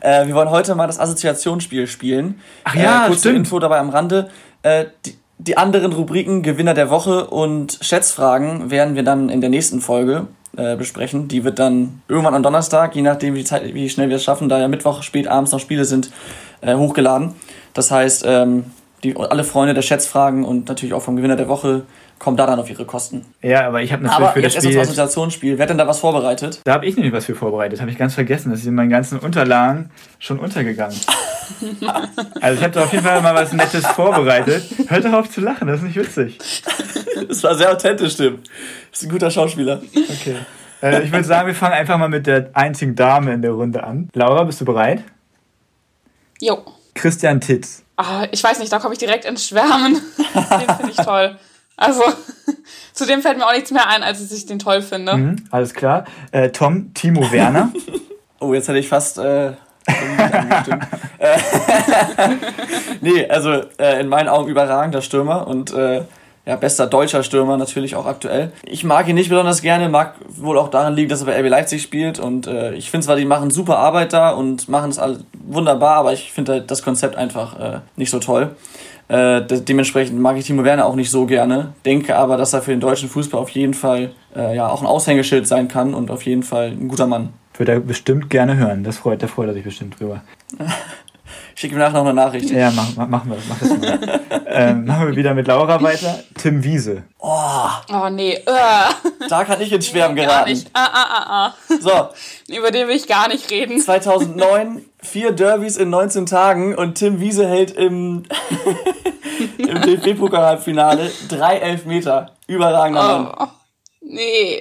äh, 0.00 0.26
wir 0.26 0.34
wollen 0.34 0.50
heute 0.50 0.74
mal 0.74 0.86
das 0.86 0.98
Assoziationsspiel 0.98 1.86
spielen. 1.86 2.40
Ach 2.64 2.74
ja, 2.74 3.04
äh, 3.04 3.06
kurze 3.08 3.20
stimmt. 3.20 3.36
Info 3.36 3.58
dabei 3.58 3.78
am 3.78 3.90
Rande. 3.90 4.30
Äh, 4.62 4.86
die, 5.04 5.16
die, 5.38 5.56
anderen 5.58 5.92
Rubriken 5.92 6.42
Gewinner 6.42 6.74
der 6.74 6.88
Woche 6.88 7.26
und 7.26 7.78
Schätzfragen 7.82 8.70
werden 8.70 8.94
wir 8.94 9.02
dann 9.02 9.28
in 9.28 9.42
der 9.42 9.50
nächsten 9.50 9.80
Folge 9.80 10.26
äh, 10.56 10.76
besprechen. 10.76 11.28
Die 11.28 11.44
wird 11.44 11.58
dann 11.58 12.00
irgendwann 12.08 12.34
am 12.34 12.42
Donnerstag, 12.42 12.96
je 12.96 13.02
nachdem 13.02 13.34
wie, 13.34 13.44
Zeit, 13.44 13.74
wie 13.74 13.90
schnell 13.90 14.08
wir 14.08 14.16
es 14.16 14.24
schaffen, 14.24 14.48
da 14.48 14.58
ja 14.58 14.68
Mittwoch 14.68 15.02
spät 15.02 15.28
abends 15.28 15.52
noch 15.52 15.60
Spiele 15.60 15.84
sind, 15.84 16.10
äh, 16.62 16.74
hochgeladen. 16.74 17.34
Das 17.74 17.90
heißt, 17.90 18.24
ähm, 18.26 18.64
die, 19.04 19.14
alle 19.16 19.44
Freunde 19.44 19.74
der 19.74 19.82
Schätzfragen 19.82 20.44
und 20.44 20.68
natürlich 20.68 20.94
auch 20.94 21.02
vom 21.02 21.16
Gewinner 21.16 21.36
der 21.36 21.48
Woche 21.48 21.82
kommen 22.18 22.36
da 22.36 22.46
dann 22.46 22.58
auf 22.58 22.70
ihre 22.70 22.84
Kosten. 22.84 23.24
Ja, 23.42 23.66
aber 23.66 23.82
ich 23.82 23.92
habe 23.92 24.02
natürlich 24.02 24.26
aber 24.26 24.32
für 24.32 24.42
das 24.42 24.54
jetzt 24.54 24.64
Spiel... 24.64 24.76
Aber 24.76 24.80
jetzt 24.80 24.90
das 24.90 24.98
Assoziationsspiel. 24.98 25.58
Wer 25.58 25.62
hat 25.62 25.70
denn 25.70 25.78
da 25.78 25.86
was 25.86 26.00
vorbereitet? 26.00 26.60
Da 26.64 26.74
habe 26.74 26.86
ich 26.86 26.96
nämlich 26.96 27.12
was 27.12 27.26
für 27.26 27.34
vorbereitet. 27.34 27.80
Habe 27.80 27.90
ich 27.90 27.98
ganz 27.98 28.14
vergessen. 28.14 28.50
Das 28.50 28.60
ist 28.60 28.66
in 28.66 28.74
meinen 28.74 28.90
ganzen 28.90 29.18
Unterlagen 29.18 29.90
schon 30.18 30.38
untergegangen. 30.38 30.96
also 32.40 32.58
ich 32.58 32.62
habe 32.62 32.72
da 32.72 32.84
auf 32.84 32.92
jeden 32.92 33.04
Fall 33.04 33.20
mal 33.20 33.34
was 33.34 33.52
Nettes 33.52 33.86
vorbereitet. 33.86 34.64
Hört 34.88 35.04
doch 35.04 35.12
auf 35.12 35.30
zu 35.30 35.40
lachen, 35.40 35.68
das 35.68 35.78
ist 35.78 35.84
nicht 35.84 35.96
witzig. 35.96 36.38
Das 37.28 37.42
war 37.42 37.54
sehr 37.54 37.70
authentisch, 37.70 38.16
Tim. 38.16 38.36
Du 38.36 38.40
bist 38.90 39.02
ein 39.04 39.10
guter 39.10 39.30
Schauspieler. 39.30 39.80
Okay. 39.94 40.36
Äh, 40.82 41.02
ich 41.04 41.12
würde 41.12 41.24
sagen, 41.24 41.46
wir 41.46 41.54
fangen 41.54 41.74
einfach 41.74 41.98
mal 41.98 42.08
mit 42.08 42.26
der 42.26 42.50
einzigen 42.52 42.94
Dame 42.94 43.32
in 43.32 43.42
der 43.42 43.52
Runde 43.52 43.84
an. 43.84 44.08
Laura, 44.14 44.44
bist 44.44 44.60
du 44.60 44.64
bereit? 44.64 45.02
Jo. 46.40 46.62
Christian 46.94 47.40
Titz. 47.40 47.82
Ah, 47.96 48.26
ich 48.30 48.42
weiß 48.42 48.58
nicht, 48.58 48.70
da 48.70 48.78
komme 48.78 48.92
ich 48.92 48.98
direkt 48.98 49.24
ins 49.24 49.46
Schwärmen. 49.46 49.94
Den 50.34 50.76
finde 50.76 50.90
ich 50.90 50.96
toll. 50.96 51.38
Also, 51.76 52.02
zu 52.92 53.06
dem 53.06 53.22
fällt 53.22 53.38
mir 53.38 53.46
auch 53.46 53.52
nichts 53.52 53.70
mehr 53.70 53.88
ein, 53.88 54.02
als 54.02 54.20
dass 54.20 54.32
ich 54.36 54.46
den 54.46 54.58
toll 54.58 54.82
finde. 54.82 55.16
Mhm, 55.16 55.36
alles 55.50 55.74
klar. 55.74 56.04
Äh, 56.32 56.50
Tom, 56.50 56.94
Timo 56.94 57.30
Werner. 57.30 57.72
oh, 58.40 58.54
jetzt 58.54 58.68
hätte 58.68 58.78
ich 58.78 58.88
fast. 58.88 59.18
Äh, 59.18 59.52
nee, 63.00 63.28
also 63.28 63.62
äh, 63.78 64.00
in 64.00 64.08
meinen 64.08 64.28
Augen 64.28 64.50
überragender 64.50 65.00
Stürmer 65.00 65.46
und 65.46 65.72
äh, 65.72 66.02
ja, 66.46 66.54
bester 66.56 66.86
deutscher 66.86 67.24
Stürmer 67.24 67.56
natürlich 67.56 67.96
auch 67.96 68.06
aktuell. 68.06 68.52
Ich 68.64 68.84
mag 68.84 69.08
ihn 69.08 69.16
nicht 69.16 69.28
besonders 69.28 69.62
gerne, 69.62 69.88
mag 69.88 70.14
wohl 70.28 70.58
auch 70.58 70.68
daran 70.68 70.94
liegen, 70.94 71.08
dass 71.08 71.20
er 71.20 71.26
bei 71.26 71.40
RB 71.40 71.48
Leipzig 71.48 71.82
spielt 71.82 72.20
und 72.20 72.46
äh, 72.46 72.72
ich 72.74 72.90
finde 72.90 73.04
zwar, 73.04 73.16
die 73.16 73.24
machen 73.24 73.50
super 73.50 73.78
Arbeit 73.78 74.12
da 74.12 74.30
und 74.30 74.68
machen 74.68 74.90
es 74.90 75.00
wunderbar, 75.32 75.96
aber 75.96 76.12
ich 76.12 76.32
finde 76.32 76.52
halt 76.52 76.70
das 76.70 76.82
Konzept 76.82 77.16
einfach 77.16 77.58
äh, 77.58 77.80
nicht 77.96 78.10
so 78.10 78.20
toll. 78.20 78.54
Äh, 79.08 79.42
dementsprechend 79.42 80.20
mag 80.20 80.36
ich 80.36 80.46
Timo 80.46 80.64
Werner 80.64 80.86
auch 80.86 80.96
nicht 80.96 81.10
so 81.10 81.26
gerne, 81.26 81.74
denke 81.84 82.16
aber, 82.16 82.36
dass 82.36 82.52
er 82.52 82.62
für 82.62 82.72
den 82.72 82.80
deutschen 82.80 83.08
Fußball 83.08 83.40
auf 83.40 83.50
jeden 83.50 83.74
Fall 83.74 84.10
äh, 84.34 84.56
ja, 84.56 84.68
auch 84.68 84.80
ein 84.82 84.86
Aushängeschild 84.86 85.46
sein 85.46 85.68
kann 85.68 85.94
und 85.94 86.10
auf 86.10 86.22
jeden 86.22 86.42
Fall 86.42 86.68
ein 86.68 86.88
guter 86.88 87.06
Mann. 87.06 87.30
Würde 87.56 87.72
er 87.72 87.80
bestimmt 87.80 88.30
gerne 88.30 88.56
hören. 88.56 88.84
Das 88.84 88.98
freut, 88.98 89.22
da 89.22 89.28
freut 89.28 89.48
er 89.48 89.54
sich 89.54 89.64
bestimmt 89.64 89.98
drüber. 89.98 90.22
Schick 91.58 91.72
ihm 91.72 91.78
nachher 91.78 91.94
noch 91.94 92.02
eine 92.02 92.12
Nachricht. 92.12 92.50
Ja, 92.50 92.70
mach, 92.70 92.94
mach, 92.96 93.08
machen 93.08 93.30
wir, 93.30 93.38
mach 93.48 93.58
das 93.58 93.68
mal. 93.70 94.20
ähm, 94.46 94.84
machen 94.84 95.08
wir 95.08 95.16
wieder 95.16 95.32
mit 95.32 95.46
Laura 95.46 95.82
weiter. 95.82 96.22
Tim 96.36 96.62
Wiese. 96.62 97.04
Oh, 97.18 97.68
oh 97.90 98.10
nee. 98.10 98.38
Uh. 98.46 99.12
Da 99.30 99.42
kann 99.42 99.62
ich 99.62 99.72
ins 99.72 99.86
Schwärmen 99.86 100.16
nee, 100.16 100.26
geraten. 100.26 100.50
Nicht. 100.50 100.68
Ah, 100.74 100.90
ah, 100.92 101.06
ah, 101.08 101.46
ah. 101.46 101.54
So. 101.80 102.08
Über 102.54 102.70
den 102.70 102.88
will 102.88 102.96
ich 102.96 103.08
gar 103.08 103.28
nicht 103.28 103.50
reden. 103.50 103.80
2009, 103.80 104.84
vier 105.00 105.32
Derbys 105.32 105.78
in 105.78 105.88
19 105.88 106.26
Tagen 106.26 106.74
und 106.74 106.96
Tim 106.96 107.20
Wiese 107.20 107.48
hält 107.48 107.70
im, 107.70 108.24
im 109.56 109.80
DFB-Pokal-Halbfinale 109.80 111.10
drei 111.26 111.56
Elfmeter. 111.56 112.32
Überragender 112.46 113.02
Mann. 113.02 113.34
Oh, 113.38 113.46
nee. 114.02 114.60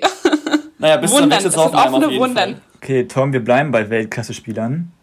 Naja, 0.78 0.96
bis 0.96 1.14
zum 1.14 1.30
Wechsel 1.30 1.52
zu 1.52 1.62
Hoffenheim 1.62 1.94
auf 1.94 2.10
jeden 2.10 2.24
Wundern. 2.24 2.52
Fall. 2.52 2.62
Okay, 2.78 3.04
Tom, 3.06 3.34
wir 3.34 3.44
bleiben 3.44 3.72
bei 3.72 3.90
Weltklasse-Spielern. 3.90 4.94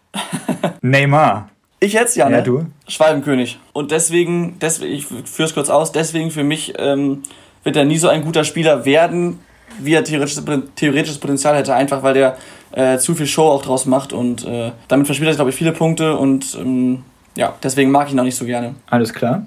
Neymar. 0.81 1.49
Ich 1.83 1.91
jetzt 1.91 2.15
ja, 2.15 2.29
ne? 2.29 2.37
Ja, 2.37 2.41
du. 2.41 2.67
Schwalbenkönig. 2.87 3.59
Und 3.73 3.91
deswegen, 3.91 4.57
deswegen 4.59 4.93
ich 4.93 5.05
führe 5.05 5.49
es 5.49 5.53
kurz 5.53 5.69
aus, 5.69 5.91
deswegen 5.91 6.31
für 6.31 6.45
mich 6.45 6.73
ähm, 6.77 7.23
wird 7.63 7.75
er 7.75 7.83
nie 7.83 7.97
so 7.97 8.07
ein 8.07 8.23
guter 8.23 8.45
Spieler 8.45 8.85
werden 8.85 9.39
wie 9.79 9.93
er 9.93 10.03
theoretisches, 10.03 10.43
theoretisches 10.75 11.17
Potenzial 11.17 11.57
hätte, 11.57 11.73
einfach 11.73 12.03
weil 12.03 12.13
der 12.13 12.37
äh, 12.71 12.99
zu 12.99 13.15
viel 13.15 13.27
Show 13.27 13.49
auch 13.49 13.63
draus 13.63 13.85
macht 13.85 14.13
und 14.13 14.45
äh, 14.45 14.71
damit 14.87 15.07
verspielt 15.07 15.31
er, 15.31 15.35
glaube 15.35 15.49
ich, 15.49 15.55
viele 15.55 15.73
Punkte 15.73 16.15
und 16.15 16.55
ähm, 16.55 17.03
ja, 17.35 17.55
deswegen 17.61 17.91
mag 17.91 18.07
ich 18.07 18.13
ihn 18.13 18.19
auch 18.19 18.23
nicht 18.23 18.37
so 18.37 18.45
gerne. 18.45 18.75
Alles 18.89 19.13
klar. 19.13 19.45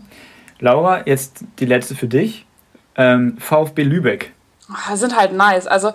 Laura, 0.58 1.06
jetzt 1.06 1.44
die 1.58 1.64
letzte 1.64 1.94
für 1.94 2.08
dich. 2.08 2.44
Ähm, 2.96 3.38
VfB 3.38 3.82
Lübeck. 3.82 4.32
Oh, 4.68 4.96
sind 4.96 5.16
halt 5.16 5.32
nice. 5.32 5.66
Also, 5.66 5.92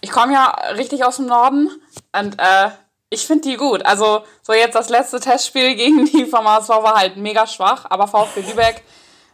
ich 0.00 0.10
komme 0.10 0.32
ja 0.32 0.52
richtig 0.76 1.04
aus 1.04 1.16
dem 1.16 1.26
Norden 1.26 1.70
und 2.12 2.38
äh, 2.38 2.68
ich 3.12 3.26
finde 3.26 3.48
die 3.48 3.56
gut. 3.56 3.84
Also, 3.84 4.22
so 4.42 4.52
jetzt 4.52 4.74
das 4.74 4.88
letzte 4.88 5.20
Testspiel 5.20 5.74
gegen 5.76 6.06
die 6.06 6.24
vom 6.24 6.48
HSV 6.48 6.70
war 6.70 6.94
halt 6.94 7.16
mega 7.16 7.46
schwach, 7.46 7.84
aber 7.88 8.08
VfB 8.08 8.40
Lübeck, 8.40 8.82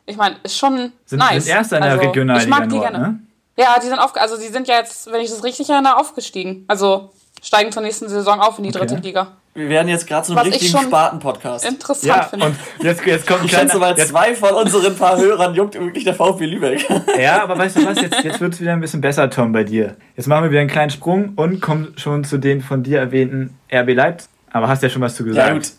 ich 0.07 0.17
meine, 0.17 0.37
ist 0.43 0.57
schon 0.57 0.93
sind, 1.05 1.19
nice. 1.19 1.45
Sind 1.45 1.55
erster 1.55 1.77
in 1.77 1.83
der 1.83 1.93
also, 1.93 2.05
Regionalliga 2.05 2.45
Ich 2.45 2.51
mag 2.51 2.69
die 2.69 2.77
Nord, 2.77 2.91
gerne. 2.91 2.99
Ne? 2.99 3.21
Ja, 3.57 3.79
die 3.79 3.87
sind 3.87 3.99
auf, 3.99 4.17
also 4.17 4.37
die 4.37 4.49
sind 4.49 4.69
ja 4.69 4.77
jetzt, 4.77 5.11
wenn 5.13 5.21
ich 5.21 5.31
das 5.31 5.45
richtig 5.45 5.69
erinnere, 5.69 5.97
aufgestiegen. 5.97 6.65
Also 6.69 7.11
steigen 7.43 7.73
zur 7.73 7.83
nächsten 7.83 8.09
Saison 8.09 8.41
auf 8.41 8.59
in 8.59 8.65
die 8.65 8.71
dritte 8.71 8.97
Liga. 8.97 9.33
Wir 9.55 9.69
werden 9.69 9.89
jetzt 9.89 10.07
gerade 10.07 10.25
zu 10.25 10.37
einem 10.37 10.53
richtigen 10.53 10.79
Spaten-Podcast. 10.79 11.67
Interessant 11.67 12.17
ja, 12.17 12.23
finde. 12.23 12.47
Und 12.47 12.57
jetzt, 12.81 13.05
jetzt 13.05 13.27
kommt 13.27 13.45
ich 13.45 13.51
schätze 13.51 13.79
mal, 13.79 13.97
zwei 13.97 14.35
von 14.35 14.55
unseren 14.55 14.95
paar 14.95 15.19
Hörern 15.19 15.53
juckt 15.55 15.75
wirklich 15.75 16.05
der 16.05 16.15
VfB 16.15 16.47
Lübeck. 16.47 16.87
Ja, 17.21 17.43
aber 17.43 17.59
weißt 17.59 17.79
du 17.79 17.87
was, 17.87 18.01
jetzt, 18.01 18.23
jetzt 18.23 18.41
wird 18.41 18.55
es 18.55 18.61
wieder 18.61 18.73
ein 18.73 18.81
bisschen 18.81 19.01
besser, 19.01 19.29
Tom, 19.29 19.51
bei 19.51 19.65
dir. 19.65 19.97
Jetzt 20.17 20.29
machen 20.29 20.45
wir 20.45 20.51
wieder 20.51 20.61
einen 20.61 20.71
kleinen 20.71 20.91
Sprung 20.91 21.33
und 21.35 21.61
kommen 21.61 21.95
schon 21.97 22.23
zu 22.23 22.39
den 22.39 22.61
von 22.61 22.85
dir 22.85 23.01
erwähnten 23.01 23.59
RB 23.73 23.95
Leipzig. 23.95 24.31
Aber 24.53 24.69
hast 24.69 24.83
ja 24.83 24.89
schon 24.89 25.03
was 25.03 25.17
zu 25.17 25.25
gesagt. 25.25 25.49
Ja, 25.49 25.55
gut. 25.55 25.73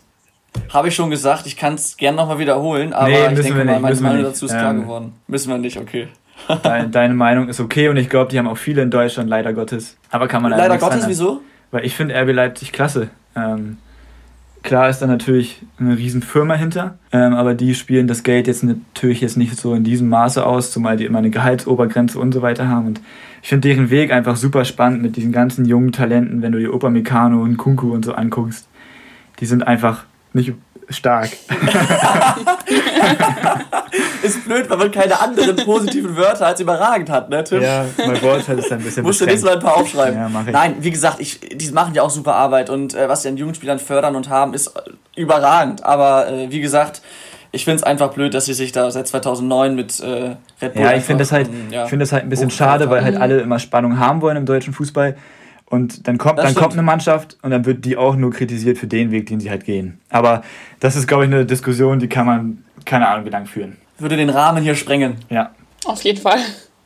Habe 0.74 0.88
ich 0.88 0.94
schon 0.94 1.08
gesagt, 1.08 1.46
ich 1.46 1.56
kann 1.56 1.74
es 1.74 1.96
gerne 1.96 2.16
nochmal 2.16 2.38
wiederholen, 2.38 2.92
aber 2.92 3.08
nee, 3.08 3.28
ich 3.32 3.40
denke 3.40 3.64
mal, 3.64 3.80
meine 3.80 4.00
Meinung 4.00 4.24
dazu 4.24 4.46
ist 4.46 4.52
klar 4.52 4.72
ähm, 4.72 4.82
geworden. 4.82 5.12
Müssen 5.26 5.48
wir 5.48 5.58
nicht, 5.58 5.78
okay. 5.78 6.08
Deine, 6.62 6.88
deine 6.88 7.14
Meinung 7.14 7.48
ist 7.48 7.60
okay 7.60 7.88
und 7.88 7.96
ich 7.96 8.08
glaube, 8.08 8.30
die 8.30 8.38
haben 8.38 8.48
auch 8.48 8.58
viele 8.58 8.82
in 8.82 8.90
Deutschland, 8.90 9.28
leider 9.28 9.52
Gottes. 9.52 9.96
Aber 10.10 10.26
kann 10.26 10.42
man 10.42 10.50
Leider 10.52 10.78
Gottes, 10.78 11.00
sagen. 11.00 11.10
wieso? 11.10 11.40
Weil 11.70 11.84
ich 11.84 11.94
finde 11.94 12.14
RB 12.20 12.32
Leipzig 12.32 12.72
klasse. 12.72 13.10
Ähm, 13.36 13.78
klar 14.62 14.88
ist 14.88 15.00
da 15.00 15.06
natürlich 15.06 15.62
eine 15.78 15.96
riesen 15.96 16.22
Firma 16.22 16.54
hinter, 16.54 16.98
ähm, 17.12 17.34
aber 17.34 17.54
die 17.54 17.74
spielen 17.74 18.06
das 18.06 18.22
Geld 18.22 18.46
jetzt 18.46 18.62
natürlich 18.62 19.20
jetzt 19.20 19.36
nicht 19.36 19.56
so 19.56 19.74
in 19.74 19.84
diesem 19.84 20.08
Maße 20.08 20.44
aus, 20.44 20.70
zumal 20.70 20.96
die 20.96 21.04
immer 21.04 21.18
eine 21.18 21.30
Gehaltsobergrenze 21.30 22.18
und 22.18 22.32
so 22.32 22.42
weiter 22.42 22.68
haben. 22.68 22.88
Und 22.88 23.00
ich 23.42 23.48
finde 23.48 23.68
deren 23.68 23.90
Weg 23.90 24.12
einfach 24.12 24.36
super 24.36 24.64
spannend 24.64 25.02
mit 25.02 25.16
diesen 25.16 25.32
ganzen 25.32 25.64
jungen 25.64 25.92
Talenten, 25.92 26.42
wenn 26.42 26.52
du 26.52 26.58
die 26.58 26.68
Upamecano 26.68 27.42
und 27.42 27.56
Kunku 27.56 27.92
und 27.92 28.04
so 28.04 28.12
anguckst. 28.12 28.68
Die 29.38 29.46
sind 29.46 29.66
einfach 29.66 30.04
nicht 30.32 30.52
stark. 30.90 31.30
ist 34.22 34.44
blöd, 34.44 34.68
weil 34.68 34.76
man 34.76 34.90
keine 34.90 35.20
anderen 35.20 35.56
positiven 35.56 36.16
Wörter 36.16 36.46
als 36.46 36.60
überragend 36.60 37.08
hat, 37.10 37.30
ne, 37.30 37.42
Tim? 37.44 37.62
Ja, 37.62 37.84
mein 37.98 38.20
Wort 38.22 38.46
hat 38.48 38.58
es 38.58 38.70
ein 38.70 38.82
bisschen 38.82 39.04
Musst 39.04 39.20
du 39.20 39.24
nächstes 39.24 39.44
Mal 39.48 39.54
ein 39.54 39.62
paar 39.62 39.76
aufschreiben. 39.76 40.18
Ja, 40.18 40.28
mach 40.28 40.46
ich. 40.46 40.52
Nein, 40.52 40.76
wie 40.80 40.90
gesagt, 40.90 41.20
ich, 41.20 41.40
die 41.40 41.70
machen 41.70 41.94
ja 41.94 42.02
auch 42.02 42.10
super 42.10 42.34
Arbeit 42.34 42.70
und 42.70 42.94
äh, 42.94 43.08
was 43.08 43.22
sie 43.22 43.28
an 43.28 43.36
Jugendspielern 43.36 43.78
fördern 43.78 44.16
und 44.16 44.28
haben, 44.28 44.52
ist 44.54 44.68
äh, 44.68 44.80
überragend. 45.16 45.84
Aber 45.84 46.28
äh, 46.28 46.50
wie 46.50 46.60
gesagt, 46.60 47.02
ich 47.52 47.64
finde 47.64 47.76
es 47.76 47.82
einfach 47.82 48.12
blöd, 48.12 48.34
dass 48.34 48.44
sie 48.44 48.54
sich 48.54 48.72
da 48.72 48.90
seit 48.90 49.08
2009 49.08 49.74
mit 49.74 50.00
äh, 50.00 50.36
Red 50.62 50.74
Bull. 50.74 50.82
Ja, 50.82 50.94
ich 50.94 51.04
finde 51.04 51.22
das, 51.22 51.32
halt, 51.32 51.48
ja, 51.70 51.86
find 51.86 52.00
das 52.00 52.12
halt 52.12 52.22
ein 52.24 52.28
bisschen 52.28 52.50
schade, 52.50 52.90
weil 52.90 53.02
halt 53.02 53.16
alle 53.16 53.40
immer 53.40 53.58
Spannung 53.58 53.98
haben 53.98 54.22
wollen 54.22 54.36
im 54.36 54.46
deutschen 54.46 54.72
Fußball. 54.72 55.16
Und 55.70 56.08
dann 56.08 56.18
kommt, 56.18 56.40
dann 56.40 56.54
kommt 56.54 56.72
eine 56.72 56.82
Mannschaft 56.82 57.38
und 57.42 57.52
dann 57.52 57.64
wird 57.64 57.84
die 57.84 57.96
auch 57.96 58.16
nur 58.16 58.32
kritisiert 58.32 58.76
für 58.76 58.88
den 58.88 59.12
Weg, 59.12 59.26
den 59.26 59.38
sie 59.38 59.50
halt 59.50 59.64
gehen. 59.64 60.00
Aber 60.10 60.42
das 60.80 60.96
ist, 60.96 61.06
glaube 61.06 61.24
ich, 61.24 61.32
eine 61.32 61.46
Diskussion, 61.46 62.00
die 62.00 62.08
kann 62.08 62.26
man, 62.26 62.64
keine 62.84 63.08
Ahnung, 63.08 63.24
wie 63.24 63.30
lange 63.30 63.46
führen. 63.46 63.76
Würde 63.96 64.16
den 64.16 64.30
Rahmen 64.30 64.64
hier 64.64 64.74
sprengen. 64.74 65.16
Ja. 65.28 65.50
Auf 65.84 66.02
jeden 66.02 66.20
Fall. 66.20 66.40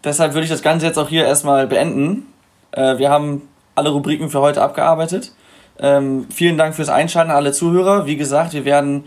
Deshalb 0.04 0.34
würde 0.34 0.44
ich 0.44 0.50
das 0.50 0.62
Ganze 0.62 0.84
jetzt 0.84 0.98
auch 0.98 1.08
hier 1.08 1.24
erstmal 1.24 1.66
beenden. 1.66 2.26
Äh, 2.72 2.98
wir 2.98 3.08
haben 3.08 3.42
alle 3.74 3.88
Rubriken 3.88 4.28
für 4.28 4.40
heute 4.40 4.60
abgearbeitet. 4.60 5.32
Ähm, 5.78 6.26
vielen 6.30 6.58
Dank 6.58 6.74
fürs 6.74 6.90
Einschalten, 6.90 7.30
alle 7.30 7.52
Zuhörer. 7.52 8.06
Wie 8.06 8.16
gesagt, 8.16 8.52
wir 8.52 8.66
werden 8.66 9.04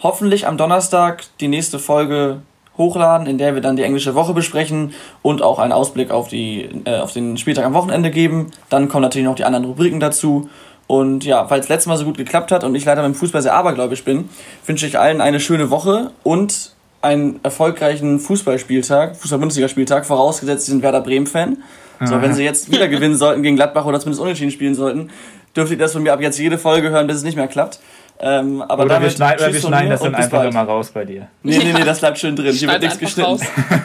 hoffentlich 0.00 0.48
am 0.48 0.56
Donnerstag 0.56 1.22
die 1.38 1.48
nächste 1.48 1.78
Folge 1.78 2.42
hochladen, 2.80 3.28
in 3.28 3.38
der 3.38 3.54
wir 3.54 3.62
dann 3.62 3.76
die 3.76 3.84
englische 3.84 4.16
Woche 4.16 4.34
besprechen 4.34 4.92
und 5.22 5.42
auch 5.42 5.60
einen 5.60 5.72
Ausblick 5.72 6.10
auf, 6.10 6.28
die, 6.28 6.68
äh, 6.84 6.98
auf 6.98 7.12
den 7.12 7.36
Spieltag 7.36 7.64
am 7.64 7.74
Wochenende 7.74 8.10
geben. 8.10 8.50
Dann 8.70 8.88
kommen 8.88 9.02
natürlich 9.02 9.26
noch 9.26 9.36
die 9.36 9.44
anderen 9.44 9.66
Rubriken 9.66 10.00
dazu. 10.00 10.48
Und 10.86 11.24
ja, 11.24 11.46
falls 11.46 11.66
es 11.66 11.68
letztes 11.68 11.86
Mal 11.86 11.98
so 11.98 12.04
gut 12.04 12.16
geklappt 12.16 12.50
hat 12.50 12.64
und 12.64 12.74
ich 12.74 12.84
leider 12.84 13.02
dem 13.02 13.14
Fußball 13.14 13.42
sehr 13.42 13.54
abergläubisch 13.54 14.02
bin, 14.02 14.28
wünsche 14.66 14.86
ich 14.86 14.98
allen 14.98 15.20
eine 15.20 15.38
schöne 15.38 15.70
Woche 15.70 16.10
und 16.24 16.72
einen 17.02 17.38
erfolgreichen 17.42 18.18
Fußballspieltag, 18.18 19.16
Fußball-Bundesliga-Spieltag, 19.16 20.04
vorausgesetzt, 20.04 20.66
Sie 20.66 20.72
sind 20.72 20.82
Werder 20.82 21.00
Bremen-Fan. 21.00 21.58
So, 22.02 22.22
wenn 22.22 22.32
sie 22.32 22.42
jetzt 22.42 22.72
wieder 22.72 22.88
gewinnen 22.88 23.14
sollten 23.14 23.42
gegen 23.42 23.56
Gladbach 23.56 23.84
oder 23.84 24.00
zumindest 24.00 24.22
unentschieden 24.22 24.50
spielen 24.50 24.74
sollten, 24.74 25.10
dürfte 25.54 25.74
ich 25.74 25.80
das 25.80 25.92
von 25.92 26.02
mir 26.02 26.14
ab 26.14 26.20
jetzt 26.22 26.38
jede 26.38 26.56
Folge 26.56 26.88
hören, 26.88 27.06
bis 27.06 27.16
es 27.16 27.22
nicht 27.24 27.36
mehr 27.36 27.46
klappt. 27.46 27.78
Ähm, 28.22 28.62
aber 28.62 28.84
oder 28.84 29.00
wir, 29.00 29.10
schneid, 29.10 29.40
oder 29.40 29.52
wir 29.52 29.60
schneiden 29.60 29.90
das 29.90 30.02
dann 30.02 30.14
einfach 30.14 30.38
bald. 30.38 30.52
immer 30.52 30.62
raus 30.62 30.90
bei 30.90 31.04
dir. 31.04 31.28
Nee, 31.42 31.58
nee, 31.58 31.72
nee, 31.72 31.84
das 31.84 32.00
bleibt 32.00 32.18
schön 32.18 32.36
drin. 32.36 32.52
Hier 32.52 32.68
wird 32.68 32.82
nichts 32.82 32.98
geschnitten. 32.98 33.40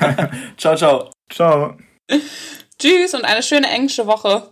ciao, 0.58 0.76
ciao. 0.76 1.10
Ciao. 1.30 1.76
Tschüss 2.78 3.14
und 3.14 3.24
eine 3.24 3.42
schöne 3.42 3.68
englische 3.68 4.06
Woche. 4.08 4.52